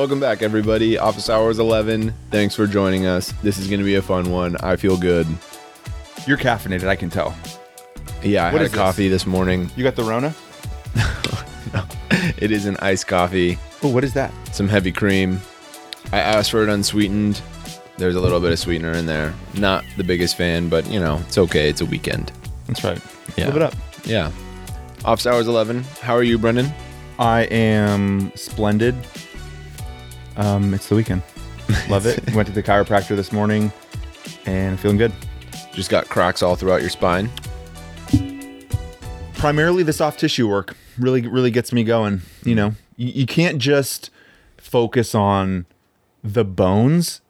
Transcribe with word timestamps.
Welcome 0.00 0.18
back, 0.18 0.40
everybody. 0.40 0.96
Office 0.96 1.28
Hours 1.28 1.58
11. 1.58 2.14
Thanks 2.30 2.54
for 2.54 2.66
joining 2.66 3.04
us. 3.04 3.32
This 3.42 3.58
is 3.58 3.68
going 3.68 3.80
to 3.80 3.84
be 3.84 3.96
a 3.96 4.00
fun 4.02 4.30
one. 4.30 4.56
I 4.56 4.76
feel 4.76 4.96
good. 4.96 5.26
You're 6.26 6.38
caffeinated, 6.38 6.86
I 6.88 6.96
can 6.96 7.10
tell. 7.10 7.36
Yeah, 8.22 8.46
I 8.46 8.52
What 8.52 8.62
had 8.62 8.68
a 8.68 8.70
this? 8.70 8.74
coffee 8.74 9.08
this 9.08 9.26
morning. 9.26 9.70
You 9.76 9.84
got 9.84 9.96
the 9.96 10.04
Rona? 10.04 10.34
No, 11.74 11.84
it 12.38 12.50
is 12.50 12.64
an 12.64 12.78
iced 12.78 13.08
coffee, 13.08 13.58
Oh, 13.82 13.90
what 13.90 14.02
is 14.02 14.14
that? 14.14 14.32
some 14.54 14.70
heavy 14.70 14.90
cream. 14.90 15.38
I 16.12 16.20
asked 16.20 16.50
for 16.50 16.62
it 16.62 16.70
unsweetened. 16.70 17.42
There's 17.98 18.16
a 18.16 18.20
little 18.20 18.40
bit 18.40 18.52
of 18.52 18.58
sweetener 18.58 18.92
in 18.92 19.04
there. 19.04 19.34
Not 19.58 19.84
the 19.98 20.04
biggest 20.04 20.34
fan, 20.34 20.70
but 20.70 20.90
you 20.90 20.98
know, 20.98 21.18
it's 21.26 21.36
okay. 21.36 21.68
It's 21.68 21.82
a 21.82 21.86
weekend. 21.86 22.32
That's 22.68 22.82
right. 22.84 23.02
Yeah. 23.36 23.48
Live 23.48 23.56
it 23.56 23.62
up. 23.62 23.74
Yeah. 24.04 24.32
Office 25.04 25.26
Hours 25.26 25.46
11. 25.46 25.82
How 26.00 26.14
are 26.14 26.22
you, 26.22 26.38
Brendan? 26.38 26.72
I 27.18 27.42
am 27.42 28.32
splendid. 28.34 28.96
Um, 30.36 30.74
it's 30.74 30.88
the 30.88 30.94
weekend. 30.94 31.22
Love 31.88 32.06
it. 32.06 32.22
Went 32.34 32.48
to 32.48 32.54
the 32.54 32.62
chiropractor 32.62 33.16
this 33.16 33.32
morning 33.32 33.72
and 34.46 34.78
feeling 34.78 34.96
good. 34.96 35.12
Just 35.72 35.90
got 35.90 36.08
cracks 36.08 36.42
all 36.42 36.56
throughout 36.56 36.80
your 36.80 36.90
spine. 36.90 37.30
Primarily 39.34 39.82
the 39.82 39.92
soft 39.92 40.20
tissue 40.20 40.48
work 40.48 40.76
really 40.98 41.26
really 41.26 41.50
gets 41.50 41.72
me 41.72 41.84
going. 41.84 42.22
You 42.44 42.54
know, 42.54 42.74
you, 42.96 43.08
you 43.08 43.26
can't 43.26 43.58
just 43.58 44.10
focus 44.58 45.14
on 45.14 45.66
the 46.22 46.44
bones. 46.44 47.20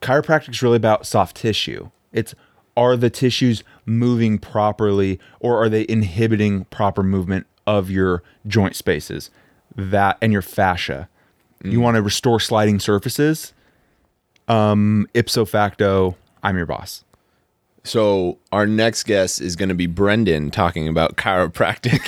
Chiropractic 0.00 0.50
is 0.50 0.62
really 0.62 0.76
about 0.76 1.06
soft 1.06 1.36
tissue. 1.36 1.90
It's 2.12 2.34
are 2.76 2.96
the 2.96 3.10
tissues 3.10 3.62
moving 3.84 4.38
properly 4.38 5.20
or 5.40 5.62
are 5.62 5.68
they 5.68 5.84
inhibiting 5.88 6.64
proper 6.66 7.02
movement 7.02 7.46
of 7.66 7.90
your 7.90 8.22
joint 8.46 8.74
spaces? 8.74 9.30
That 9.76 10.16
and 10.22 10.32
your 10.32 10.42
fascia. 10.42 11.08
You 11.64 11.80
want 11.80 11.96
to 11.96 12.02
restore 12.02 12.40
sliding 12.40 12.80
surfaces. 12.80 13.52
Um, 14.48 15.06
ipso 15.14 15.44
facto, 15.44 16.16
I'm 16.42 16.56
your 16.56 16.66
boss. 16.66 17.04
So 17.84 18.38
our 18.52 18.66
next 18.66 19.04
guest 19.04 19.40
is 19.40 19.56
going 19.56 19.68
to 19.68 19.74
be 19.74 19.86
Brendan 19.86 20.50
talking 20.50 20.88
about 20.88 21.16
chiropractic. 21.16 22.00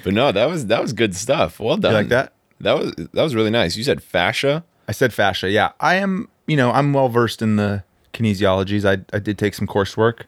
but 0.04 0.12
no, 0.12 0.32
that 0.32 0.46
was 0.46 0.66
that 0.66 0.82
was 0.82 0.92
good 0.92 1.14
stuff. 1.14 1.60
Well 1.60 1.76
done. 1.76 1.92
like 1.92 2.08
that? 2.08 2.32
That 2.60 2.78
was 2.78 2.92
that 2.96 3.22
was 3.22 3.34
really 3.34 3.50
nice. 3.50 3.76
You 3.76 3.84
said 3.84 4.02
fascia. 4.02 4.64
I 4.88 4.92
said 4.92 5.12
fascia. 5.12 5.50
Yeah, 5.50 5.72
I 5.80 5.96
am. 5.96 6.28
You 6.46 6.56
know, 6.56 6.70
I'm 6.72 6.92
well 6.92 7.08
versed 7.08 7.42
in 7.42 7.56
the 7.56 7.84
kinesiologies. 8.12 8.84
I 8.84 9.04
I 9.14 9.20
did 9.20 9.38
take 9.38 9.54
some 9.54 9.66
coursework. 9.66 10.22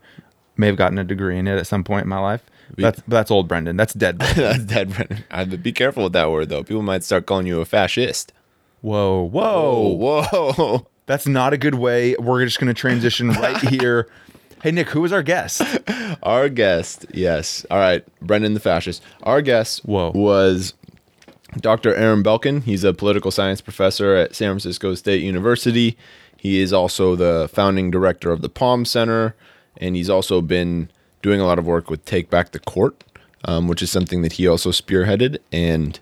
May 0.57 0.67
have 0.67 0.77
gotten 0.77 0.99
a 0.99 1.05
degree 1.05 1.39
in 1.39 1.49
it 1.49 1.57
at 1.59 1.67
some 1.67 1.83
point 1.83 2.05
in 2.05 2.09
my 2.09 2.19
life. 2.19 2.45
That's 2.77 3.03
that's 3.09 3.31
old 3.31 3.49
Brendan. 3.49 3.77
That's 3.77 3.95
dead. 3.95 4.19
Brendan. 4.19 4.43
That's 4.45 4.65
dead, 4.65 4.91
Brendan. 4.95 5.25
I, 5.31 5.45
be 5.45 5.73
careful 5.73 6.05
with 6.05 6.13
that 6.15 6.31
word 6.31 6.49
though. 6.49 6.63
People 6.63 6.83
might 6.83 7.05
start 7.05 7.27
calling 7.27 7.47
you 7.47 7.61
a 7.61 7.65
fascist. 7.65 8.33
whoa, 8.81 9.31
Oh, 9.35 9.89
whoa, 9.95 10.53
whoa. 10.53 10.87
That's 11.07 11.27
not 11.27 11.53
a 11.53 11.59
good 11.59 11.75
way. 11.75 12.15
We're 12.19 12.45
just 12.45 12.61
going 12.61 12.69
to 12.69 12.75
transition 12.75 13.29
right 13.31 13.57
here. 13.57 14.09
Hey 14.63 14.71
Nick, 14.71 14.89
who 14.91 15.05
is 15.05 15.13
our 15.13 15.23
guest? 15.23 15.63
Our 16.23 16.49
guest, 16.51 17.07
yes. 17.15 17.65
All 17.71 17.79
right, 17.79 18.05
Brendan 18.21 18.55
the 18.55 18.61
fascist. 18.61 19.03
Our 19.23 19.41
guest 19.41 19.85
Whoa. 19.87 20.13
was 20.15 20.75
Dr. 21.57 21.95
Aaron 21.95 22.23
Belkin. 22.23 22.63
He's 22.63 22.85
a 22.85 22.93
political 22.93 23.31
science 23.31 23.61
professor 23.63 24.15
at 24.15 24.35
San 24.35 24.51
Francisco 24.53 24.95
State 24.95 25.23
University. 25.23 25.97
He 26.37 26.61
is 26.61 26.73
also 26.73 27.17
the 27.17 27.49
founding 27.53 27.91
director 27.91 28.31
of 28.33 28.43
the 28.43 28.49
Palm 28.51 28.85
Center, 28.85 29.35
and 29.79 29.97
he's 29.97 30.11
also 30.11 30.41
been 30.43 30.91
doing 31.23 31.41
a 31.41 31.47
lot 31.47 31.59
of 31.59 31.67
work 31.67 31.91
with 31.91 32.05
Take 32.05 32.31
Back 32.31 32.53
the 32.53 32.59
Court, 32.59 33.05
um, 33.45 33.69
which 33.69 33.83
is 33.83 33.91
something 33.91 34.23
that 34.23 34.33
he 34.33 34.47
also 34.47 34.71
spearheaded. 34.71 35.39
And 35.53 35.99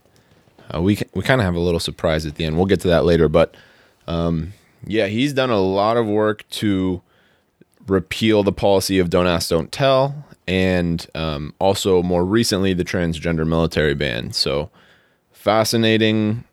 uh, 0.75 0.81
we 0.83 0.99
we 1.15 1.23
kind 1.23 1.41
of 1.41 1.45
have 1.45 1.55
a 1.55 1.61
little 1.61 1.81
surprise 1.81 2.27
at 2.27 2.37
the 2.37 2.45
end. 2.45 2.57
We'll 2.57 2.67
get 2.67 2.81
to 2.81 2.89
that 2.89 3.05
later, 3.05 3.29
but 3.29 3.55
um, 4.07 4.53
yeah, 4.87 5.07
he's 5.07 5.33
done 5.33 5.51
a 5.51 5.61
lot 5.61 5.97
of 5.97 6.07
work 6.07 6.49
to 6.51 7.03
repeal 7.87 8.43
the 8.43 8.53
policy 8.53 8.99
of 8.99 9.11
don't 9.11 9.27
ask, 9.27 9.49
don't 9.49 9.73
tell, 9.73 10.27
and 10.47 11.07
um, 11.15 11.55
also 11.59 12.03
more 12.03 12.25
recently 12.25 12.75
the 12.75 12.85
transgender 12.85 13.47
military 13.47 13.95
ban. 13.95 14.33
So 14.33 14.71
fascinating 15.33 16.45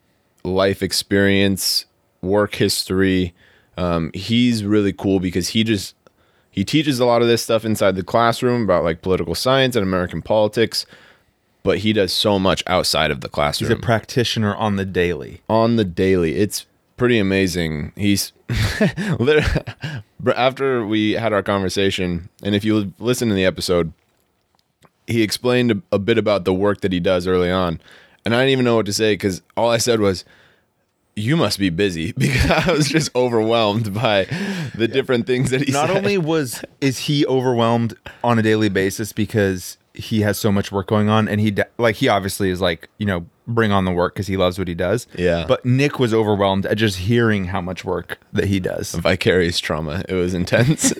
life 0.43 0.81
experience, 0.81 1.85
work 2.21 2.55
history. 2.55 3.33
Um, 3.77 4.11
he's 4.13 4.63
really 4.63 4.93
cool 4.93 5.19
because 5.19 5.49
he 5.49 5.63
just 5.63 5.95
he 6.55 6.63
teaches 6.63 7.01
a 7.01 7.05
lot 7.05 7.21
of 7.21 7.27
this 7.27 7.43
stuff 7.43 7.65
inside 7.65 7.97
the 7.97 8.03
classroom 8.03 8.63
about 8.63 8.85
like 8.85 9.01
political 9.01 9.35
science 9.35 9.75
and 9.75 9.83
American 9.83 10.21
politics, 10.21 10.85
but 11.63 11.79
he 11.79 11.91
does 11.91 12.13
so 12.13 12.39
much 12.39 12.63
outside 12.65 13.11
of 13.11 13.19
the 13.19 13.27
classroom. 13.27 13.69
He's 13.69 13.77
a 13.77 13.81
practitioner 13.81 14.55
on 14.55 14.77
the 14.77 14.85
daily. 14.85 15.41
on 15.49 15.75
the 15.75 15.83
daily. 15.83 16.37
It's 16.37 16.65
pretty 16.95 17.19
amazing. 17.19 17.91
He's 17.97 18.31
literally 19.19 19.65
after 20.33 20.87
we 20.87 21.11
had 21.11 21.33
our 21.33 21.43
conversation, 21.43 22.29
and 22.41 22.55
if 22.55 22.63
you 22.63 22.93
listen 22.99 23.27
to 23.27 23.35
the 23.35 23.43
episode, 23.43 23.91
he 25.07 25.23
explained 25.23 25.71
a, 25.71 25.81
a 25.91 25.99
bit 25.99 26.17
about 26.17 26.45
the 26.45 26.53
work 26.53 26.79
that 26.81 26.93
he 26.93 27.01
does 27.01 27.27
early 27.27 27.51
on, 27.51 27.81
and 28.23 28.33
I 28.33 28.39
didn't 28.39 28.51
even 28.51 28.65
know 28.65 28.77
what 28.77 28.85
to 28.85 28.93
say 28.93 29.13
because 29.13 29.41
all 29.57 29.69
I 29.69 29.77
said 29.77 29.99
was. 29.99 30.23
You 31.17 31.37
must 31.37 31.59
be 31.59 31.69
busy 31.69 32.11
because 32.17 32.51
I 32.51 32.71
was 32.71 32.87
just 32.89 33.15
overwhelmed 33.15 33.93
by 33.93 34.25
the 34.75 34.87
different 34.87 35.27
things 35.27 35.49
that 35.51 35.61
he 35.61 35.71
Not 35.71 35.87
said. 35.87 35.97
only 35.97 36.17
was 36.17 36.63
is 36.81 36.99
he 36.99 37.25
overwhelmed 37.25 37.93
on 38.23 38.37
a 38.37 38.41
daily 38.41 38.69
basis 38.69 39.13
because 39.13 39.77
he 39.93 40.21
has 40.21 40.37
so 40.37 40.51
much 40.51 40.73
work 40.73 40.87
going 40.87 41.07
on 41.07 41.29
and 41.29 41.39
he 41.39 41.55
like 41.77 41.95
he 41.95 42.09
obviously 42.09 42.49
is 42.49 42.59
like, 42.59 42.89
you 42.97 43.05
know, 43.05 43.25
bring 43.47 43.71
on 43.71 43.85
the 43.85 43.91
work 43.91 44.15
cuz 44.15 44.27
he 44.27 44.35
loves 44.35 44.59
what 44.59 44.67
he 44.67 44.75
does. 44.75 45.07
Yeah. 45.17 45.45
But 45.47 45.63
Nick 45.65 45.99
was 45.99 46.13
overwhelmed 46.13 46.65
at 46.65 46.75
just 46.77 46.97
hearing 46.97 47.45
how 47.45 47.61
much 47.61 47.85
work 47.85 48.19
that 48.33 48.45
he 48.45 48.59
does. 48.59 48.93
vicarious 48.95 49.59
trauma. 49.59 50.03
It 50.09 50.15
was 50.15 50.33
intense. 50.33 50.93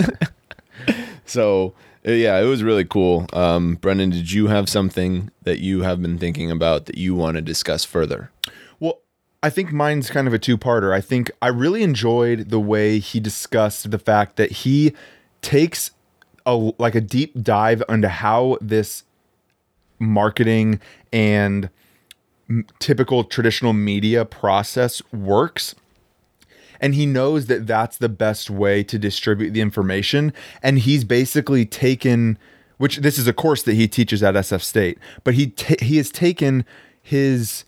so 1.26 1.74
uh, 2.08 2.12
yeah, 2.12 2.40
it 2.40 2.46
was 2.46 2.64
really 2.64 2.86
cool. 2.86 3.26
Um, 3.34 3.76
Brendan, 3.76 4.12
did 4.12 4.32
you 4.32 4.48
have 4.48 4.70
something 4.70 5.32
that 5.42 5.60
you 5.60 5.82
have 5.82 6.02
been 6.02 6.18
thinking 6.18 6.52
about 6.52 6.86
that 6.86 6.98
you 6.98 7.16
want 7.16 7.36
to 7.36 7.42
discuss 7.42 7.84
further? 7.84 8.32
I 9.46 9.52
think 9.52 9.72
mine's 9.72 10.10
kind 10.10 10.28
of 10.28 10.34
a 10.34 10.40
two-parter. 10.40 10.92
I 10.92 11.02
think 11.02 11.30
I 11.40 11.50
really 11.50 11.84
enjoyed 11.84 12.50
the 12.50 12.60
way 12.60 12.98
he 12.98 13.20
discussed 13.20 13.92
the 13.92 14.00
fact 14.00 14.38
that 14.38 14.52
he 14.52 14.96
takes 15.44 15.92
a 16.48 16.56
like 16.80 16.96
a 16.96 17.02
deep 17.02 17.40
dive 17.44 17.84
into 17.88 18.10
how 18.10 18.58
this 18.60 19.04
marketing 20.00 20.80
and 21.14 21.70
m- 22.50 22.66
typical 22.80 23.24
traditional 23.24 23.72
media 23.72 24.26
process 24.26 25.04
works 25.14 25.76
and 26.82 26.96
he 26.96 27.06
knows 27.06 27.46
that 27.46 27.68
that's 27.68 28.00
the 28.00 28.10
best 28.10 28.50
way 28.50 28.84
to 28.84 28.98
distribute 28.98 29.52
the 29.52 29.62
information 29.62 30.34
and 30.64 30.80
he's 30.80 31.04
basically 31.04 31.68
taken 31.68 32.38
which 32.78 32.98
this 32.98 33.20
is 33.20 33.28
a 33.28 33.34
course 33.34 33.62
that 33.62 33.76
he 33.76 33.88
teaches 33.88 34.24
at 34.24 34.34
SF 34.34 34.62
State 34.62 34.98
but 35.24 35.36
he 35.36 35.54
he 35.80 35.98
has 35.98 36.10
taken 36.10 36.66
his 37.02 37.64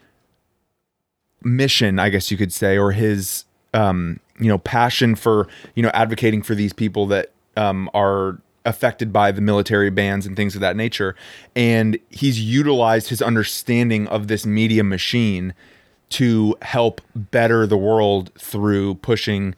mission, 1.43 1.99
I 1.99 2.09
guess 2.09 2.31
you 2.31 2.37
could 2.37 2.53
say, 2.53 2.77
or 2.77 2.91
his 2.91 3.45
um, 3.73 4.19
you 4.39 4.47
know 4.47 4.57
passion 4.57 5.15
for 5.15 5.47
you 5.75 5.83
know 5.83 5.91
advocating 5.93 6.41
for 6.41 6.55
these 6.55 6.73
people 6.73 7.05
that 7.07 7.31
um, 7.55 7.89
are 7.93 8.39
affected 8.65 9.13
by 9.13 9.31
the 9.31 9.39
military 9.41 9.89
bans 9.89 10.25
and 10.25 10.35
things 10.35 10.55
of 10.55 10.61
that 10.61 10.75
nature, 10.75 11.15
and 11.55 11.97
he's 12.09 12.39
utilized 12.39 13.09
his 13.09 13.21
understanding 13.21 14.07
of 14.07 14.27
this 14.27 14.45
media 14.45 14.83
machine 14.83 15.53
to 16.09 16.55
help 16.61 17.01
better 17.15 17.67
the 17.67 17.77
world 17.77 18.31
through 18.37 18.95
pushing 18.95 19.53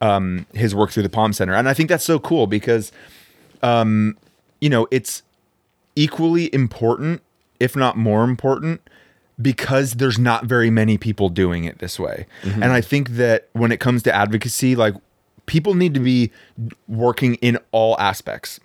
um, 0.00 0.46
his 0.54 0.74
work 0.74 0.90
through 0.90 1.02
the 1.02 1.08
Palm 1.08 1.32
Center, 1.32 1.54
and 1.54 1.68
I 1.68 1.74
think 1.74 1.88
that's 1.88 2.04
so 2.04 2.18
cool 2.18 2.46
because 2.46 2.92
um, 3.62 4.16
you 4.60 4.68
know 4.68 4.86
it's 4.90 5.22
equally 5.94 6.52
important, 6.54 7.22
if 7.58 7.74
not 7.74 7.96
more 7.96 8.22
important, 8.22 8.80
because 9.40 9.94
there's 9.94 10.18
not 10.18 10.46
very 10.46 10.70
many 10.70 10.96
people 10.96 11.28
doing 11.28 11.64
it 11.64 11.78
this 11.78 11.98
way. 11.98 12.26
And 12.62 12.72
I 12.72 12.80
think 12.80 13.10
that 13.10 13.48
when 13.52 13.70
it 13.70 13.80
comes 13.80 14.02
to 14.04 14.14
advocacy, 14.14 14.74
like 14.76 14.94
people 15.46 15.74
need 15.74 15.94
to 15.94 16.00
be 16.00 16.30
working 16.88 17.34
in 17.36 17.58
all 17.72 17.98
aspects. 17.98 18.58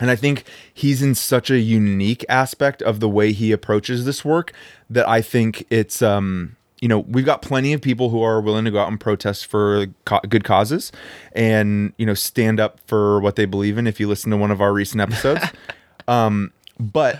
And 0.00 0.10
I 0.10 0.16
think 0.16 0.44
he's 0.72 1.02
in 1.02 1.14
such 1.14 1.50
a 1.50 1.58
unique 1.58 2.24
aspect 2.28 2.82
of 2.82 3.00
the 3.00 3.08
way 3.08 3.32
he 3.32 3.50
approaches 3.52 4.04
this 4.04 4.24
work 4.24 4.52
that 4.88 5.08
I 5.08 5.22
think 5.22 5.66
it's 5.70 6.02
um 6.02 6.56
you 6.80 6.86
know, 6.86 7.00
we've 7.00 7.24
got 7.24 7.42
plenty 7.42 7.72
of 7.72 7.80
people 7.80 8.10
who 8.10 8.22
are 8.22 8.40
willing 8.40 8.64
to 8.64 8.70
go 8.70 8.78
out 8.78 8.86
and 8.86 9.00
protest 9.00 9.46
for 9.46 9.86
co- 10.04 10.20
good 10.28 10.44
causes 10.44 10.92
and, 11.32 11.92
you 11.98 12.06
know, 12.06 12.14
stand 12.14 12.60
up 12.60 12.78
for 12.86 13.18
what 13.18 13.34
they 13.34 13.46
believe 13.46 13.78
in 13.78 13.88
if 13.88 13.98
you 13.98 14.06
listen 14.06 14.30
to 14.30 14.36
one 14.36 14.52
of 14.52 14.60
our 14.60 14.72
recent 14.72 15.00
episodes. 15.00 15.44
um 16.08 16.52
but 16.78 17.18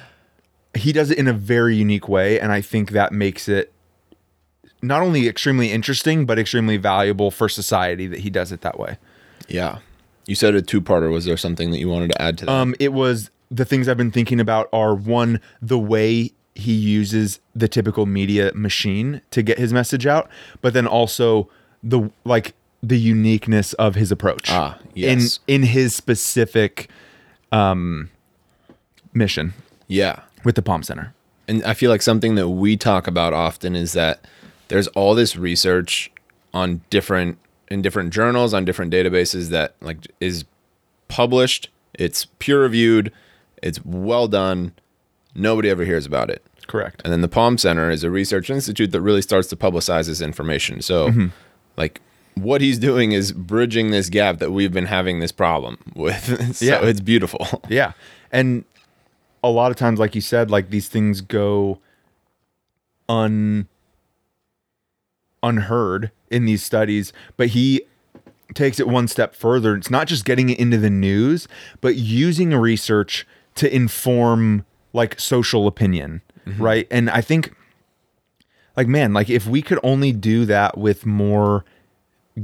he 0.75 0.93
does 0.93 1.11
it 1.11 1.19
in 1.19 1.27
a 1.29 1.33
very 1.33 1.75
unique 1.77 2.09
way 2.09 2.39
and 2.39 2.53
I 2.53 2.61
think 2.61 2.91
that 2.91 3.13
makes 3.13 3.49
it 3.49 3.73
not 4.83 5.03
only 5.03 5.27
extremely 5.29 5.73
interesting 5.73 6.27
but 6.27 6.39
extremely 6.39 6.77
valuable 6.77 7.31
for 7.31 7.49
society 7.49 8.07
that 8.07 8.21
he 8.21 8.31
does 8.31 8.53
it 8.53 8.61
that 8.63 8.79
way. 8.79 8.99
Yeah. 9.49 9.79
You 10.27 10.35
said 10.35 10.55
a 10.55 10.63
two 10.63 10.81
parter. 10.83 11.11
Was 11.11 11.25
there 11.25 11.39
something 11.39 11.71
that 11.71 11.79
you 11.79 11.89
wanted 11.89 12.11
to 12.13 12.21
add 12.23 12.37
to 12.39 12.47
that? 12.47 12.53
Um, 12.53 12.75
it 12.79 12.93
was 12.93 13.31
the 13.51 13.65
things 13.65 13.89
I've 13.89 13.97
been 13.97 14.11
thinking 14.11 14.41
about 14.41 14.69
are 14.75 14.95
one, 14.95 15.41
the 15.63 15.79
way 15.79 16.33
he 16.55 16.73
uses 16.73 17.41
the 17.55 17.67
typical 17.67 18.05
media 18.05 18.53
machine 18.55 19.23
to 19.31 19.43
get 19.43 19.59
his 19.59 19.73
message 19.73 20.07
out, 20.07 20.29
but 20.61 20.75
then 20.75 20.87
also 20.87 21.49
the 21.83 22.11
like 22.25 22.55
the 22.83 22.99
uniqueness 22.99 23.73
of 23.75 23.95
his 23.95 24.13
approach. 24.13 24.51
Ah, 24.51 24.79
yes. 24.95 25.41
In 25.49 25.63
in 25.63 25.63
his 25.63 25.95
specific 25.95 26.91
um 27.53 28.11
mission 29.15 29.55
Yeah. 29.87 30.21
With 30.45 30.55
the 30.55 30.63
Palm 30.63 30.83
Center. 30.83 31.15
And 31.47 31.63
I 31.65 31.75
feel 31.75 31.91
like 31.91 32.03
something 32.03 32.35
that 32.35 32.49
we 32.49 32.77
talk 32.77 33.07
about 33.07 33.33
often 33.33 33.75
is 33.75 33.93
that 33.95 34.25
there's 34.69 34.87
all 34.89 35.15
this 35.15 35.37
research 35.37 36.11
on 36.53 36.83
different 36.91 37.39
in 37.71 37.83
different 37.83 38.13
journals 38.13 38.55
on 38.55 38.65
different 38.65 38.93
databases 38.93 39.49
that 39.51 39.75
like 39.81 40.07
is 40.21 40.45
published, 41.09 41.69
it's 41.95 42.27
peer 42.39 42.63
reviewed, 42.63 43.13
it's 43.63 43.85
well 43.85 44.29
done. 44.29 44.73
Nobody 45.35 45.69
ever 45.69 45.85
hears 45.85 46.07
about 46.07 46.31
it. 46.31 46.43
Correct. 46.67 47.01
And 47.05 47.13
then 47.13 47.23
the 47.23 47.29
Palm 47.29 47.59
Center 47.59 47.91
is 47.91 48.05
a 48.05 48.11
research 48.11 48.51
institute 48.51 48.93
that 48.93 49.01
really 49.01 49.23
starts 49.23 49.49
to 49.49 49.57
publicize 49.57 50.07
this 50.07 50.21
information. 50.21 50.83
So, 50.83 51.09
mm-hmm. 51.09 51.27
like, 51.77 52.01
what 52.35 52.61
he's 52.61 52.79
doing 52.79 53.13
is 53.13 53.33
bridging 53.33 53.91
this 53.91 54.09
gap 54.09 54.39
that 54.39 54.53
we've 54.53 54.73
been 54.73 54.87
having 54.87 55.21
this 55.21 55.33
problem 55.33 55.79
with. 55.95 56.57
so 56.57 56.65
Yeah. 56.65 56.85
it's 56.85 57.01
beautiful. 57.01 57.63
Yeah. 57.69 57.93
And 58.31 58.65
a 59.43 59.51
lot 59.51 59.71
of 59.71 59.77
times, 59.77 59.99
like 59.99 60.15
you 60.15 60.21
said, 60.21 60.51
like 60.51 60.71
these 60.71 60.89
things 60.89 61.21
go 61.21 61.79
un 63.09 63.69
unheard 65.43 66.11
in 66.31 66.45
these 66.45 66.65
studies, 66.65 67.13
but 67.37 67.49
he 67.49 67.83
takes 68.55 68.81
it 68.81 68.89
one 68.89 69.07
step 69.07 69.35
further. 69.35 69.77
It's 69.77 69.91
not 69.91 70.09
just 70.09 70.25
getting 70.25 70.51
it 70.51 70.59
into 70.59 70.79
the 70.79 70.91
news, 70.91 71.47
but 71.81 71.97
using 71.97 72.55
research 72.55 73.27
to 73.55 73.75
inform 73.75 74.65
like 74.93 75.19
social 75.21 75.67
opinion, 75.67 76.23
mm-hmm. 76.47 76.63
right? 76.63 76.87
And 76.91 77.09
I 77.09 77.21
think 77.21 77.55
like 78.77 78.89
man, 78.89 79.13
like 79.13 79.31
if 79.31 79.47
we 79.47 79.63
could 79.63 79.79
only 79.83 80.13
do 80.13 80.45
that 80.47 80.77
with 80.77 81.07
more 81.07 81.65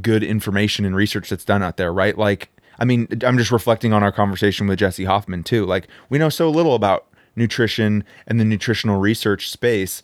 good 0.03 0.23
information 0.23 0.85
and 0.85 0.95
research 0.97 1.31
that's 1.31 1.45
done 1.45 1.63
out 1.63 1.77
there, 1.77 1.93
right? 1.93 2.17
Like, 2.17 2.51
I 2.79 2.85
mean, 2.85 3.09
I'm 3.25 3.39
just 3.39 3.51
reflecting 3.51 3.93
on 3.93 4.03
our 4.03 4.13
conversation 4.13 4.67
with 4.67 4.79
Jesse 4.79 5.05
Hoffman 5.05 5.43
too. 5.45 5.65
Like, 5.65 5.89
we 6.09 6.19
know 6.19 6.29
so 6.29 6.51
little 6.51 6.75
about 6.75 7.07
nutrition 7.37 8.05
and 8.27 8.39
the 8.39 8.45
nutritional 8.45 8.99
research 8.99 9.51
space, 9.51 10.03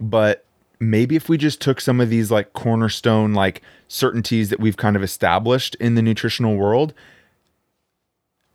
but 0.00 0.44
maybe 0.82 1.14
if 1.14 1.28
we 1.28 1.38
just 1.38 1.60
took 1.60 1.80
some 1.80 2.00
of 2.00 2.10
these 2.10 2.30
like 2.30 2.52
cornerstone 2.54 3.34
like 3.34 3.62
certainties 3.86 4.50
that 4.50 4.58
we've 4.58 4.76
kind 4.76 4.96
of 4.96 5.02
established 5.02 5.76
in 5.76 5.94
the 5.94 6.02
nutritional 6.02 6.56
world 6.56 6.92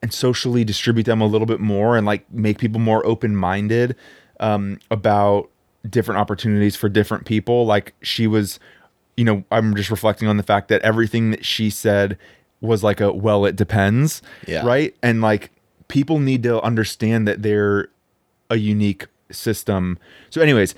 and 0.02 0.14
socially 0.14 0.66
distribute 0.66 1.04
them 1.04 1.22
a 1.22 1.26
little 1.26 1.48
bit 1.48 1.62
more 1.62 1.96
and 1.96 2.06
like 2.06 2.30
make 2.32 2.58
people 2.58 2.82
more 2.82 3.06
open-minded 3.06 3.96
um, 4.42 4.78
about 4.92 5.50
different 5.90 6.20
opportunities 6.20 6.76
for 6.76 6.90
different 6.90 7.26
people 7.26 7.66
like 7.66 7.94
she 8.02 8.28
was 8.28 8.60
you 9.16 9.24
know 9.24 9.44
i'm 9.52 9.74
just 9.74 9.90
reflecting 9.90 10.28
on 10.28 10.36
the 10.36 10.44
fact 10.44 10.68
that 10.68 10.82
everything 10.82 11.32
that 11.32 11.46
she 11.46 11.70
said 11.70 12.18
was 12.62 12.84
like 12.84 13.00
a 13.00 13.12
well 13.12 13.46
it 13.46 13.56
depends 13.56 14.22
Yeah. 14.48 14.66
right 14.66 14.96
and 15.04 15.22
like 15.22 15.52
people 15.88 16.20
need 16.20 16.44
to 16.44 16.62
understand 16.62 17.28
that 17.28 17.44
they're 17.44 17.90
a 18.50 18.58
unique 18.58 19.08
system 19.32 20.00
so 20.30 20.42
anyways 20.42 20.76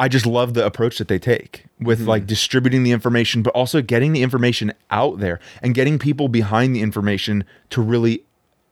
I 0.00 0.08
just 0.08 0.24
love 0.24 0.54
the 0.54 0.64
approach 0.64 0.96
that 0.96 1.08
they 1.08 1.18
take 1.18 1.66
with 1.78 2.00
mm-hmm. 2.00 2.08
like 2.08 2.26
distributing 2.26 2.84
the 2.84 2.90
information, 2.90 3.42
but 3.42 3.52
also 3.52 3.82
getting 3.82 4.14
the 4.14 4.22
information 4.22 4.72
out 4.90 5.18
there 5.18 5.38
and 5.60 5.74
getting 5.74 5.98
people 5.98 6.28
behind 6.28 6.74
the 6.74 6.80
information 6.80 7.44
to 7.68 7.82
really 7.82 8.24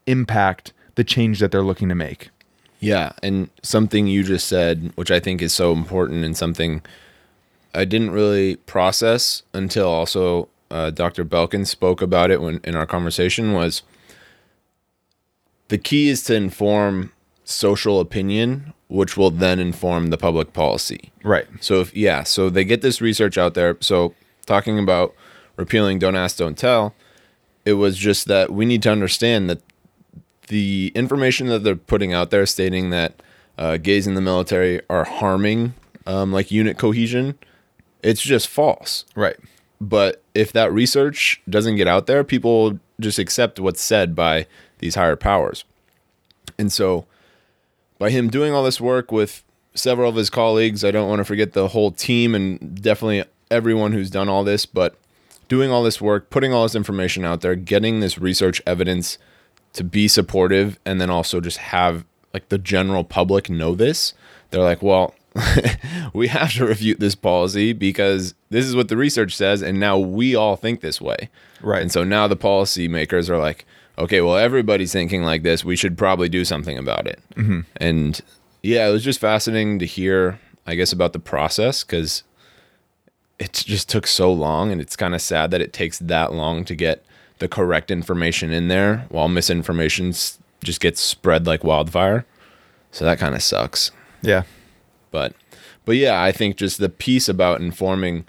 impact 0.06 0.72
the 0.94 1.04
change 1.04 1.38
that 1.40 1.52
they're 1.52 1.62
looking 1.62 1.90
to 1.90 1.94
make. 1.94 2.30
Yeah, 2.80 3.12
and 3.22 3.50
something 3.62 4.06
you 4.06 4.22
just 4.24 4.48
said, 4.48 4.90
which 4.94 5.10
I 5.10 5.20
think 5.20 5.42
is 5.42 5.52
so 5.52 5.72
important, 5.72 6.24
and 6.24 6.34
something 6.34 6.80
I 7.74 7.84
didn't 7.84 8.12
really 8.12 8.56
process 8.56 9.42
until 9.52 9.88
also 9.88 10.48
uh, 10.70 10.90
Dr. 10.90 11.24
Belkin 11.24 11.66
spoke 11.66 12.02
about 12.02 12.30
it 12.30 12.40
when 12.40 12.60
in 12.64 12.76
our 12.76 12.86
conversation 12.86 13.52
was 13.52 13.82
the 15.68 15.78
key 15.78 16.08
is 16.08 16.22
to 16.24 16.34
inform 16.34 17.12
social 17.44 18.00
opinion, 18.00 18.72
which 18.88 19.16
will 19.16 19.30
then 19.30 19.58
inform 19.58 20.08
the 20.08 20.18
public 20.18 20.52
policy. 20.52 21.12
Right. 21.22 21.46
So 21.60 21.80
if 21.80 21.94
yeah, 21.96 22.22
so 22.22 22.50
they 22.50 22.64
get 22.64 22.82
this 22.82 23.00
research 23.00 23.38
out 23.38 23.54
there. 23.54 23.76
So 23.80 24.14
talking 24.46 24.78
about 24.78 25.14
repealing 25.56 25.98
don't 25.98 26.16
ask, 26.16 26.36
don't 26.36 26.56
tell, 26.56 26.94
it 27.64 27.74
was 27.74 27.96
just 27.96 28.26
that 28.28 28.52
we 28.52 28.64
need 28.64 28.82
to 28.82 28.90
understand 28.90 29.48
that 29.50 29.60
the 30.48 30.92
information 30.94 31.48
that 31.48 31.64
they're 31.64 31.76
putting 31.76 32.12
out 32.12 32.30
there 32.30 32.46
stating 32.46 32.90
that 32.90 33.22
uh, 33.58 33.76
gays 33.76 34.06
in 34.06 34.14
the 34.14 34.20
military 34.20 34.80
are 34.88 35.04
harming 35.04 35.74
um, 36.06 36.32
like 36.32 36.50
unit 36.50 36.78
cohesion, 36.78 37.38
it's 38.02 38.22
just 38.22 38.48
false. 38.48 39.04
Right. 39.14 39.36
But 39.80 40.22
if 40.34 40.52
that 40.52 40.72
research 40.72 41.40
doesn't 41.48 41.76
get 41.76 41.86
out 41.86 42.06
there, 42.06 42.24
people 42.24 42.78
just 43.00 43.18
accept 43.18 43.60
what's 43.60 43.80
said 43.80 44.14
by 44.14 44.46
these 44.78 44.96
higher 44.96 45.16
powers. 45.16 45.64
And 46.58 46.72
so 46.72 47.06
by 47.98 48.10
him 48.10 48.28
doing 48.28 48.52
all 48.52 48.64
this 48.64 48.80
work 48.80 49.12
with 49.12 49.44
several 49.74 50.08
of 50.08 50.16
his 50.16 50.30
colleagues, 50.30 50.84
I 50.84 50.90
don't 50.90 51.08
want 51.08 51.20
to 51.20 51.24
forget 51.24 51.52
the 51.52 51.68
whole 51.68 51.92
team 51.92 52.34
and 52.34 52.80
definitely 52.82 53.24
everyone 53.50 53.92
who's 53.92 54.10
done 54.10 54.28
all 54.28 54.44
this, 54.44 54.66
but 54.66 54.96
doing 55.48 55.70
all 55.70 55.82
this 55.82 56.00
work, 56.00 56.30
putting 56.30 56.52
all 56.52 56.64
this 56.64 56.74
information 56.74 57.24
out 57.24 57.40
there, 57.40 57.54
getting 57.54 58.00
this 58.00 58.18
research 58.18 58.60
evidence 58.66 59.18
to 59.72 59.84
be 59.84 60.08
supportive 60.08 60.78
and 60.84 61.00
then 61.00 61.10
also 61.10 61.40
just 61.40 61.58
have 61.58 62.04
like 62.34 62.48
the 62.48 62.58
general 62.58 63.04
public 63.04 63.48
know 63.48 63.74
this. 63.74 64.12
They're 64.50 64.62
like, 64.62 64.82
well, 64.82 65.14
we 66.12 66.28
have 66.28 66.52
to 66.54 66.66
refute 66.66 67.00
this 67.00 67.14
policy 67.14 67.72
because 67.72 68.34
this 68.50 68.64
is 68.64 68.74
what 68.74 68.88
the 68.88 68.96
research 68.96 69.36
says, 69.36 69.62
and 69.62 69.78
now 69.78 69.98
we 69.98 70.34
all 70.34 70.56
think 70.56 70.80
this 70.80 71.00
way. 71.00 71.28
Right. 71.60 71.82
And 71.82 71.92
so 71.92 72.04
now 72.04 72.26
the 72.26 72.36
policymakers 72.36 73.28
are 73.28 73.38
like, 73.38 73.66
okay, 73.98 74.20
well, 74.20 74.36
everybody's 74.36 74.92
thinking 74.92 75.22
like 75.22 75.42
this. 75.42 75.64
We 75.64 75.76
should 75.76 75.98
probably 75.98 76.28
do 76.28 76.44
something 76.44 76.78
about 76.78 77.06
it. 77.06 77.20
Mm-hmm. 77.34 77.60
And 77.76 78.20
yeah, 78.62 78.88
it 78.88 78.92
was 78.92 79.04
just 79.04 79.20
fascinating 79.20 79.78
to 79.80 79.86
hear, 79.86 80.40
I 80.66 80.74
guess, 80.74 80.92
about 80.92 81.12
the 81.12 81.18
process 81.18 81.84
because 81.84 82.22
it 83.38 83.52
just 83.52 83.88
took 83.88 84.06
so 84.06 84.32
long, 84.32 84.72
and 84.72 84.80
it's 84.80 84.96
kind 84.96 85.14
of 85.14 85.20
sad 85.20 85.50
that 85.52 85.60
it 85.60 85.72
takes 85.72 85.98
that 85.98 86.32
long 86.32 86.64
to 86.64 86.74
get 86.74 87.04
the 87.38 87.48
correct 87.48 87.90
information 87.90 88.50
in 88.50 88.68
there 88.68 89.06
while 89.10 89.28
misinformation 89.28 90.10
just 90.10 90.80
gets 90.80 91.00
spread 91.00 91.46
like 91.46 91.62
wildfire. 91.62 92.24
So 92.90 93.04
that 93.04 93.18
kind 93.18 93.34
of 93.34 93.42
sucks 93.42 93.90
Yeah. 94.22 94.42
But 95.10 95.34
but 95.84 95.96
yeah 95.96 96.22
i 96.22 96.32
think 96.32 96.56
just 96.56 96.78
the 96.78 96.88
piece 96.88 97.28
about 97.28 97.60
informing 97.60 98.24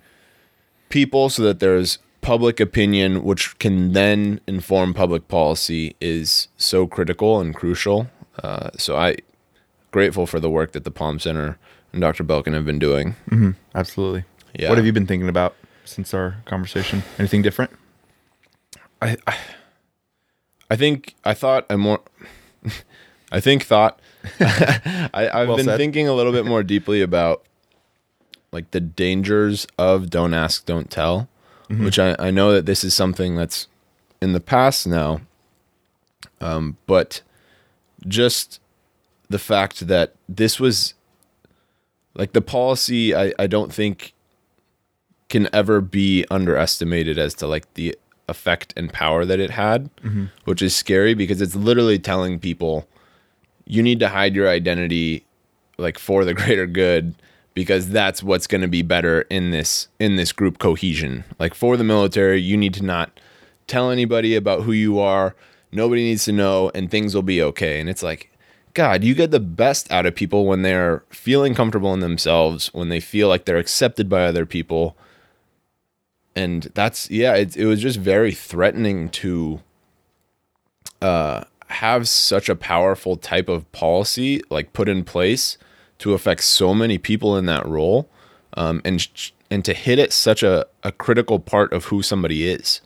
people 0.90 1.30
so 1.30 1.44
that 1.44 1.60
there's 1.60 2.00
public 2.22 2.60
opinion 2.60 3.24
which 3.24 3.58
can 3.60 3.94
then 3.94 4.42
inform 4.48 4.94
public 4.94 5.28
policy 5.28 5.96
is 6.02 6.48
so 6.58 6.86
critical 6.86 7.40
and 7.40 7.56
crucial 7.56 8.08
uh, 8.44 8.70
so 8.78 8.98
i 8.98 9.16
grateful 9.92 10.26
for 10.26 10.40
the 10.40 10.50
work 10.50 10.74
that 10.74 10.84
the 10.84 10.92
palm 10.92 11.20
center 11.20 11.58
and 11.94 12.02
dr 12.02 12.24
belkin 12.24 12.54
have 12.54 12.66
been 12.66 12.80
doing 12.80 13.16
Absolutely. 13.76 14.26
Yeah. 14.58 14.70
What 14.70 14.78
have 14.78 14.86
you 14.86 14.94
been 14.94 15.06
thinking 15.08 15.30
about 15.30 15.56
since 15.86 16.14
our 16.14 16.38
conversation? 16.46 17.04
Anything 17.18 17.42
different? 17.42 17.72
I, 19.02 19.16
I 19.28 19.38
I 20.72 20.76
think 20.76 21.16
I 21.24 21.34
thought 21.34 21.66
I 21.70 21.76
more 21.76 22.02
I 23.32 23.40
think 23.40 23.64
thought 23.64 24.00
I, 24.40 25.30
I've 25.34 25.48
Well 25.48 25.58
been 25.58 25.66
said. 25.66 25.78
thinking 25.78 26.08
a 26.08 26.14
little 26.14 26.32
bit 26.34 26.46
more 26.46 26.64
deeply 26.64 27.02
about 27.02 27.44
like 28.52 28.72
the 28.72 28.80
dangers 28.80 29.68
of 29.78 30.10
don't 30.10 30.34
ask, 30.34 30.66
don't 30.66 30.90
tell. 30.90 31.28
Which 31.70 32.00
I, 32.00 32.16
I 32.18 32.32
know 32.32 32.52
that 32.54 32.66
this 32.66 32.84
is 32.84 32.96
something 32.96 33.36
that's 33.36 33.68
in 34.22 34.34
the 34.34 34.40
past 34.40 34.88
now. 34.88 35.22
Um, 36.42 36.78
but 36.88 37.22
just 38.08 38.60
the 39.30 39.38
fact 39.38 39.88
that 39.88 40.16
this 40.28 40.60
was 40.60 40.96
like 42.16 42.34
the 42.34 42.42
policy 42.42 43.14
I, 43.16 43.34
I 43.38 43.46
don't 43.46 43.72
think 43.72 44.14
can 45.30 45.48
ever 45.54 45.80
be 45.80 46.26
underestimated 46.32 47.20
as 47.20 47.36
to 47.36 47.46
like 47.46 47.72
the 47.76 47.96
effect 48.28 48.74
and 48.76 48.92
power 48.92 49.24
that 49.26 49.40
it 49.40 49.52
had, 49.52 49.92
which 50.46 50.64
is 50.64 50.76
scary 50.76 51.14
because 51.14 51.40
it's 51.40 51.56
literally 51.56 52.00
telling 52.00 52.40
people 52.40 52.88
you 53.70 53.82
need 53.84 54.00
to 54.02 54.10
hide 54.10 54.36
your 54.36 54.50
identity 54.50 55.24
like 55.78 55.98
for 55.98 56.26
the 56.26 56.34
greater 56.40 56.68
good 56.68 57.16
because 57.54 57.90
that's 57.90 58.22
what's 58.22 58.48
going 58.48 58.62
to 58.62 58.68
be 58.68 58.82
better 58.82 59.22
in 59.30 59.52
this 59.52 59.88
in 60.00 60.18
this 60.18 60.34
group 60.34 60.58
cohesion. 60.58 61.24
Like 61.40 61.54
for 61.54 61.78
the 61.78 61.84
military, 61.86 62.42
you 62.42 62.58
need 62.58 62.74
to 62.74 62.84
not 62.84 63.18
tell 63.68 63.92
anybody 63.92 64.36
about 64.36 64.64
who 64.64 64.74
you 64.74 65.00
are. 65.00 65.36
Nobody 65.72 66.04
needs 66.04 66.26
to 66.26 66.32
know 66.32 66.72
and 66.74 66.90
things 66.90 67.14
will 67.14 67.22
be 67.22 67.42
okay. 67.44 67.80
And 67.80 67.90
it's 67.90 68.04
like 68.04 68.32
God, 68.74 69.04
you 69.04 69.14
get 69.14 69.32
the 69.32 69.40
best 69.40 69.92
out 69.92 70.06
of 70.06 70.16
people 70.16 70.46
when 70.46 70.64
they're 70.64 71.04
feeling 71.10 71.54
comfortable 71.54 71.94
in 71.94 72.00
themselves, 72.00 72.74
when 72.74 72.90
they 72.90 73.00
feel 73.00 73.28
like 73.28 73.46
they're 73.46 73.58
accepted 73.58 74.10
by 74.10 74.24
other 74.24 74.46
people. 74.46 74.96
And 76.36 76.64
that's 76.74 77.10
yeah, 77.12 77.36
it, 77.36 77.56
it 77.56 77.66
was 77.66 77.82
just 77.82 78.00
very 78.00 78.34
threatening 78.34 79.10
to 79.10 79.62
uh 81.04 81.44
have 81.70 82.08
such 82.08 82.50
a 82.50 82.56
powerful 82.56 83.16
type 83.16 83.48
of 83.48 83.72
policy 83.72 84.42
like 84.50 84.74
put 84.74 84.90
in 84.90 85.04
place 85.04 85.58
to 86.00 86.14
affect 86.14 86.44
so 86.44 86.74
many 86.74 86.98
people 86.98 87.38
in 87.38 87.46
that 87.46 87.66
role, 87.66 88.10
um, 88.56 88.82
and 88.86 89.06
and 89.52 89.66
to 89.66 89.74
hit 89.74 90.00
at 90.00 90.14
such 90.14 90.44
a, 90.44 90.66
a 90.84 90.92
critical 90.92 91.40
part 91.40 91.74
of 91.74 91.86
who 91.86 92.02
somebody 92.02 92.48
is. 92.48 92.82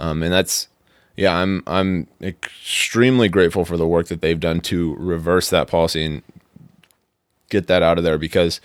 Um, 0.00 0.22
and 0.22 0.32
that's 0.32 0.68
yeah, 1.16 1.34
I'm 1.34 1.62
I'm 1.66 2.08
extremely 2.20 3.28
grateful 3.28 3.64
for 3.64 3.76
the 3.76 3.86
work 3.86 4.08
that 4.08 4.20
they've 4.20 4.38
done 4.38 4.60
to 4.62 4.94
reverse 4.96 5.50
that 5.50 5.68
policy 5.68 6.04
and 6.04 6.22
get 7.48 7.68
that 7.68 7.82
out 7.82 7.96
of 7.98 8.04
there 8.04 8.18
because 8.18 8.60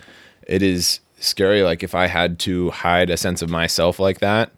it 0.46 0.62
is 0.62 1.00
scary. 1.18 1.62
Like 1.62 1.82
if 1.82 1.94
I 1.94 2.08
had 2.08 2.38
to 2.40 2.70
hide 2.70 3.10
a 3.10 3.16
sense 3.16 3.42
of 3.42 3.48
myself 3.48 3.98
like 3.98 4.18
that 4.18 4.52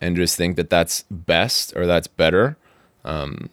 and 0.00 0.16
just 0.16 0.36
think 0.36 0.56
that 0.56 0.70
that's 0.70 1.04
best 1.10 1.76
or 1.76 1.86
that's 1.86 2.06
better, 2.06 2.56
um, 3.04 3.50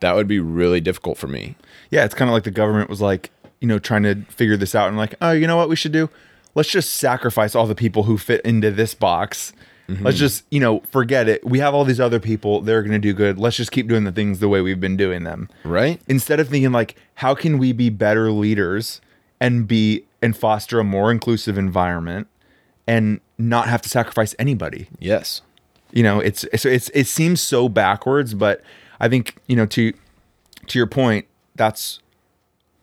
that 0.00 0.14
would 0.14 0.28
be 0.28 0.40
really 0.40 0.80
difficult 0.80 1.18
for 1.18 1.26
me. 1.26 1.56
Yeah, 1.90 2.04
it's 2.04 2.14
kind 2.14 2.28
of 2.28 2.32
like 2.32 2.44
the 2.44 2.50
government 2.50 2.90
was 2.90 3.00
like, 3.00 3.30
you 3.60 3.68
know, 3.68 3.78
trying 3.78 4.02
to 4.04 4.16
figure 4.30 4.56
this 4.56 4.74
out 4.74 4.88
and 4.88 4.96
like, 4.96 5.14
oh, 5.20 5.32
you 5.32 5.46
know 5.46 5.56
what 5.56 5.68
we 5.68 5.76
should 5.76 5.92
do? 5.92 6.08
Let's 6.54 6.70
just 6.70 6.94
sacrifice 6.94 7.54
all 7.54 7.66
the 7.66 7.74
people 7.74 8.04
who 8.04 8.18
fit 8.18 8.40
into 8.42 8.70
this 8.70 8.94
box. 8.94 9.52
Let's 9.88 10.00
mm-hmm. 10.00 10.10
just, 10.10 10.44
you 10.50 10.60
know, 10.60 10.80
forget 10.90 11.28
it. 11.28 11.44
We 11.46 11.60
have 11.60 11.74
all 11.74 11.84
these 11.84 12.00
other 12.00 12.20
people. 12.20 12.60
They're 12.60 12.82
going 12.82 12.92
to 12.92 12.98
do 12.98 13.14
good. 13.14 13.38
Let's 13.38 13.56
just 13.56 13.72
keep 13.72 13.88
doing 13.88 14.04
the 14.04 14.12
things 14.12 14.38
the 14.38 14.48
way 14.48 14.60
we've 14.60 14.80
been 14.80 14.98
doing 14.98 15.24
them. 15.24 15.48
Right? 15.64 16.00
Instead 16.08 16.40
of 16.40 16.48
thinking 16.48 16.72
like, 16.72 16.96
how 17.14 17.34
can 17.34 17.56
we 17.56 17.72
be 17.72 17.88
better 17.88 18.30
leaders 18.30 19.00
and 19.40 19.66
be 19.66 20.04
and 20.20 20.36
foster 20.36 20.78
a 20.78 20.84
more 20.84 21.10
inclusive 21.10 21.56
environment 21.56 22.26
and 22.86 23.20
not 23.38 23.68
have 23.68 23.80
to 23.82 23.88
sacrifice 23.88 24.34
anybody? 24.38 24.88
Yes. 24.98 25.40
you 25.92 26.02
know 26.02 26.20
it's 26.20 26.44
it's, 26.44 26.64
it's 26.64 26.90
it 26.90 27.06
seems 27.06 27.40
so 27.40 27.68
backwards 27.68 28.34
but 28.34 28.62
i 29.00 29.08
think 29.08 29.36
you 29.46 29.56
know 29.56 29.66
to 29.66 29.92
to 30.66 30.78
your 30.78 30.86
point 30.86 31.26
that's 31.54 32.00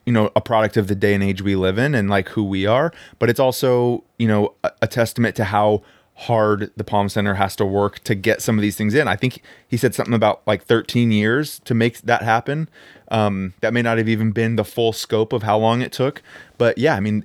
you 0.04 0.12
know 0.12 0.30
a 0.36 0.40
product 0.40 0.76
of 0.76 0.88
the 0.88 0.94
day 0.94 1.14
and 1.14 1.22
age 1.22 1.42
we 1.42 1.56
live 1.56 1.78
in 1.78 1.94
and 1.94 2.08
like 2.08 2.28
who 2.30 2.44
we 2.44 2.66
are 2.66 2.92
but 3.18 3.28
it's 3.28 3.40
also 3.40 4.04
you 4.18 4.28
know 4.28 4.54
a, 4.64 4.70
a 4.82 4.86
testament 4.86 5.34
to 5.36 5.44
how 5.44 5.82
hard 6.16 6.70
the 6.76 6.84
palm 6.84 7.10
center 7.10 7.34
has 7.34 7.54
to 7.54 7.66
work 7.66 7.98
to 8.00 8.14
get 8.14 8.40
some 8.40 8.56
of 8.56 8.62
these 8.62 8.74
things 8.74 8.94
in. 8.94 9.06
I 9.06 9.16
think 9.16 9.42
he 9.68 9.76
said 9.76 9.94
something 9.94 10.14
about 10.14 10.40
like 10.46 10.64
13 10.64 11.12
years 11.12 11.58
to 11.66 11.74
make 11.74 12.00
that 12.02 12.22
happen. 12.22 12.70
Um 13.10 13.52
that 13.60 13.74
may 13.74 13.82
not 13.82 13.98
have 13.98 14.08
even 14.08 14.32
been 14.32 14.56
the 14.56 14.64
full 14.64 14.92
scope 14.92 15.34
of 15.34 15.42
how 15.42 15.58
long 15.58 15.82
it 15.82 15.92
took 15.92 16.22
but 16.58 16.76
yeah 16.76 16.96
i 16.96 17.00
mean 17.00 17.24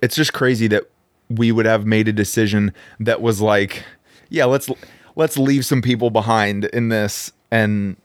it's 0.00 0.14
just 0.14 0.32
crazy 0.32 0.68
that 0.68 0.84
we 1.28 1.50
would 1.50 1.66
have 1.66 1.84
made 1.84 2.06
a 2.06 2.12
decision 2.12 2.72
that 3.00 3.20
was 3.20 3.40
like 3.40 3.82
yeah 4.28 4.44
let's 4.44 4.68
let's 5.16 5.36
leave 5.36 5.66
some 5.66 5.82
people 5.82 6.10
behind 6.10 6.66
in 6.66 6.88
this 6.88 7.32
and 7.50 7.96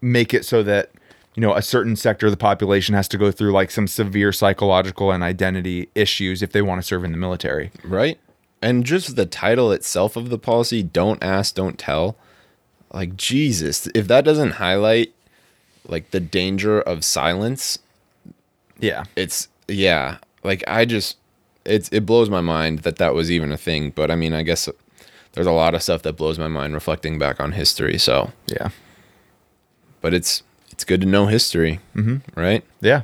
make 0.00 0.32
it 0.32 0.44
so 0.44 0.62
that 0.62 0.90
you 1.34 1.40
know 1.40 1.54
a 1.54 1.62
certain 1.62 1.96
sector 1.96 2.26
of 2.26 2.32
the 2.32 2.36
population 2.36 2.94
has 2.94 3.08
to 3.08 3.18
go 3.18 3.30
through 3.30 3.52
like 3.52 3.70
some 3.70 3.86
severe 3.86 4.32
psychological 4.32 5.12
and 5.12 5.22
identity 5.22 5.88
issues 5.94 6.42
if 6.42 6.52
they 6.52 6.62
want 6.62 6.80
to 6.80 6.86
serve 6.86 7.04
in 7.04 7.12
the 7.12 7.18
military 7.18 7.70
Right? 7.84 8.18
And 8.62 8.84
just 8.84 9.16
the 9.16 9.24
title 9.24 9.72
itself 9.72 10.16
of 10.16 10.28
the 10.28 10.38
policy, 10.38 10.82
don't 10.82 11.22
ask, 11.24 11.54
don't 11.54 11.78
tell. 11.78 12.16
Like 12.92 13.16
Jesus, 13.16 13.88
if 13.94 14.06
that 14.08 14.24
doesn't 14.24 14.52
highlight 14.52 15.14
like 15.86 16.10
the 16.10 16.20
danger 16.20 16.80
of 16.80 17.04
silence, 17.04 17.78
yeah 18.78 19.04
it's 19.16 19.48
yeah, 19.68 20.18
like 20.42 20.64
I 20.66 20.84
just 20.84 21.16
it's 21.64 21.88
it 21.90 22.06
blows 22.06 22.28
my 22.28 22.40
mind 22.40 22.80
that 22.80 22.96
that 22.96 23.14
was 23.14 23.30
even 23.30 23.52
a 23.52 23.56
thing, 23.56 23.90
but 23.90 24.10
I 24.10 24.16
mean, 24.16 24.34
I 24.34 24.42
guess 24.42 24.68
there's 25.32 25.46
a 25.46 25.52
lot 25.52 25.74
of 25.74 25.82
stuff 25.82 26.02
that 26.02 26.14
blows 26.14 26.38
my 26.38 26.48
mind 26.48 26.74
reflecting 26.74 27.18
back 27.18 27.40
on 27.40 27.52
history, 27.52 27.98
so 27.98 28.32
yeah 28.46 28.70
but 30.00 30.14
it's 30.14 30.42
it's 30.70 30.84
good 30.84 31.00
to 31.00 31.06
know 31.06 31.26
history, 31.26 31.80
mm-hmm. 31.94 32.18
right? 32.38 32.64
yeah 32.80 33.02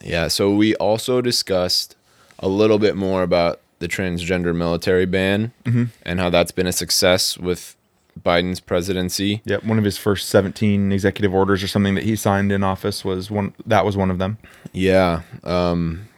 Yeah, 0.00 0.28
so 0.28 0.54
we 0.54 0.74
also 0.76 1.20
discussed 1.20 1.96
a 2.38 2.48
little 2.48 2.78
bit 2.78 2.96
more 2.96 3.22
about 3.22 3.60
the 3.78 3.88
transgender 3.88 4.54
military 4.54 5.06
ban 5.06 5.52
and 6.04 6.20
how 6.20 6.30
that's 6.30 6.52
been 6.52 6.66
a 6.66 6.72
success 6.72 7.36
with 7.36 7.76
Biden's 8.20 8.60
presidency. 8.60 9.42
Yep, 9.44 9.64
one 9.64 9.78
of 9.78 9.84
his 9.84 9.98
first 9.98 10.28
17 10.28 10.92
executive 10.92 11.34
orders 11.34 11.62
or 11.62 11.68
something 11.68 11.94
that 11.94 12.04
he 12.04 12.16
signed 12.16 12.52
in 12.52 12.62
office 12.62 13.04
was 13.04 13.30
one 13.30 13.54
that 13.66 13.84
was 13.84 13.96
one 13.96 14.10
of 14.10 14.18
them. 14.18 14.38
Yeah. 14.72 15.22
Um, 15.44 16.08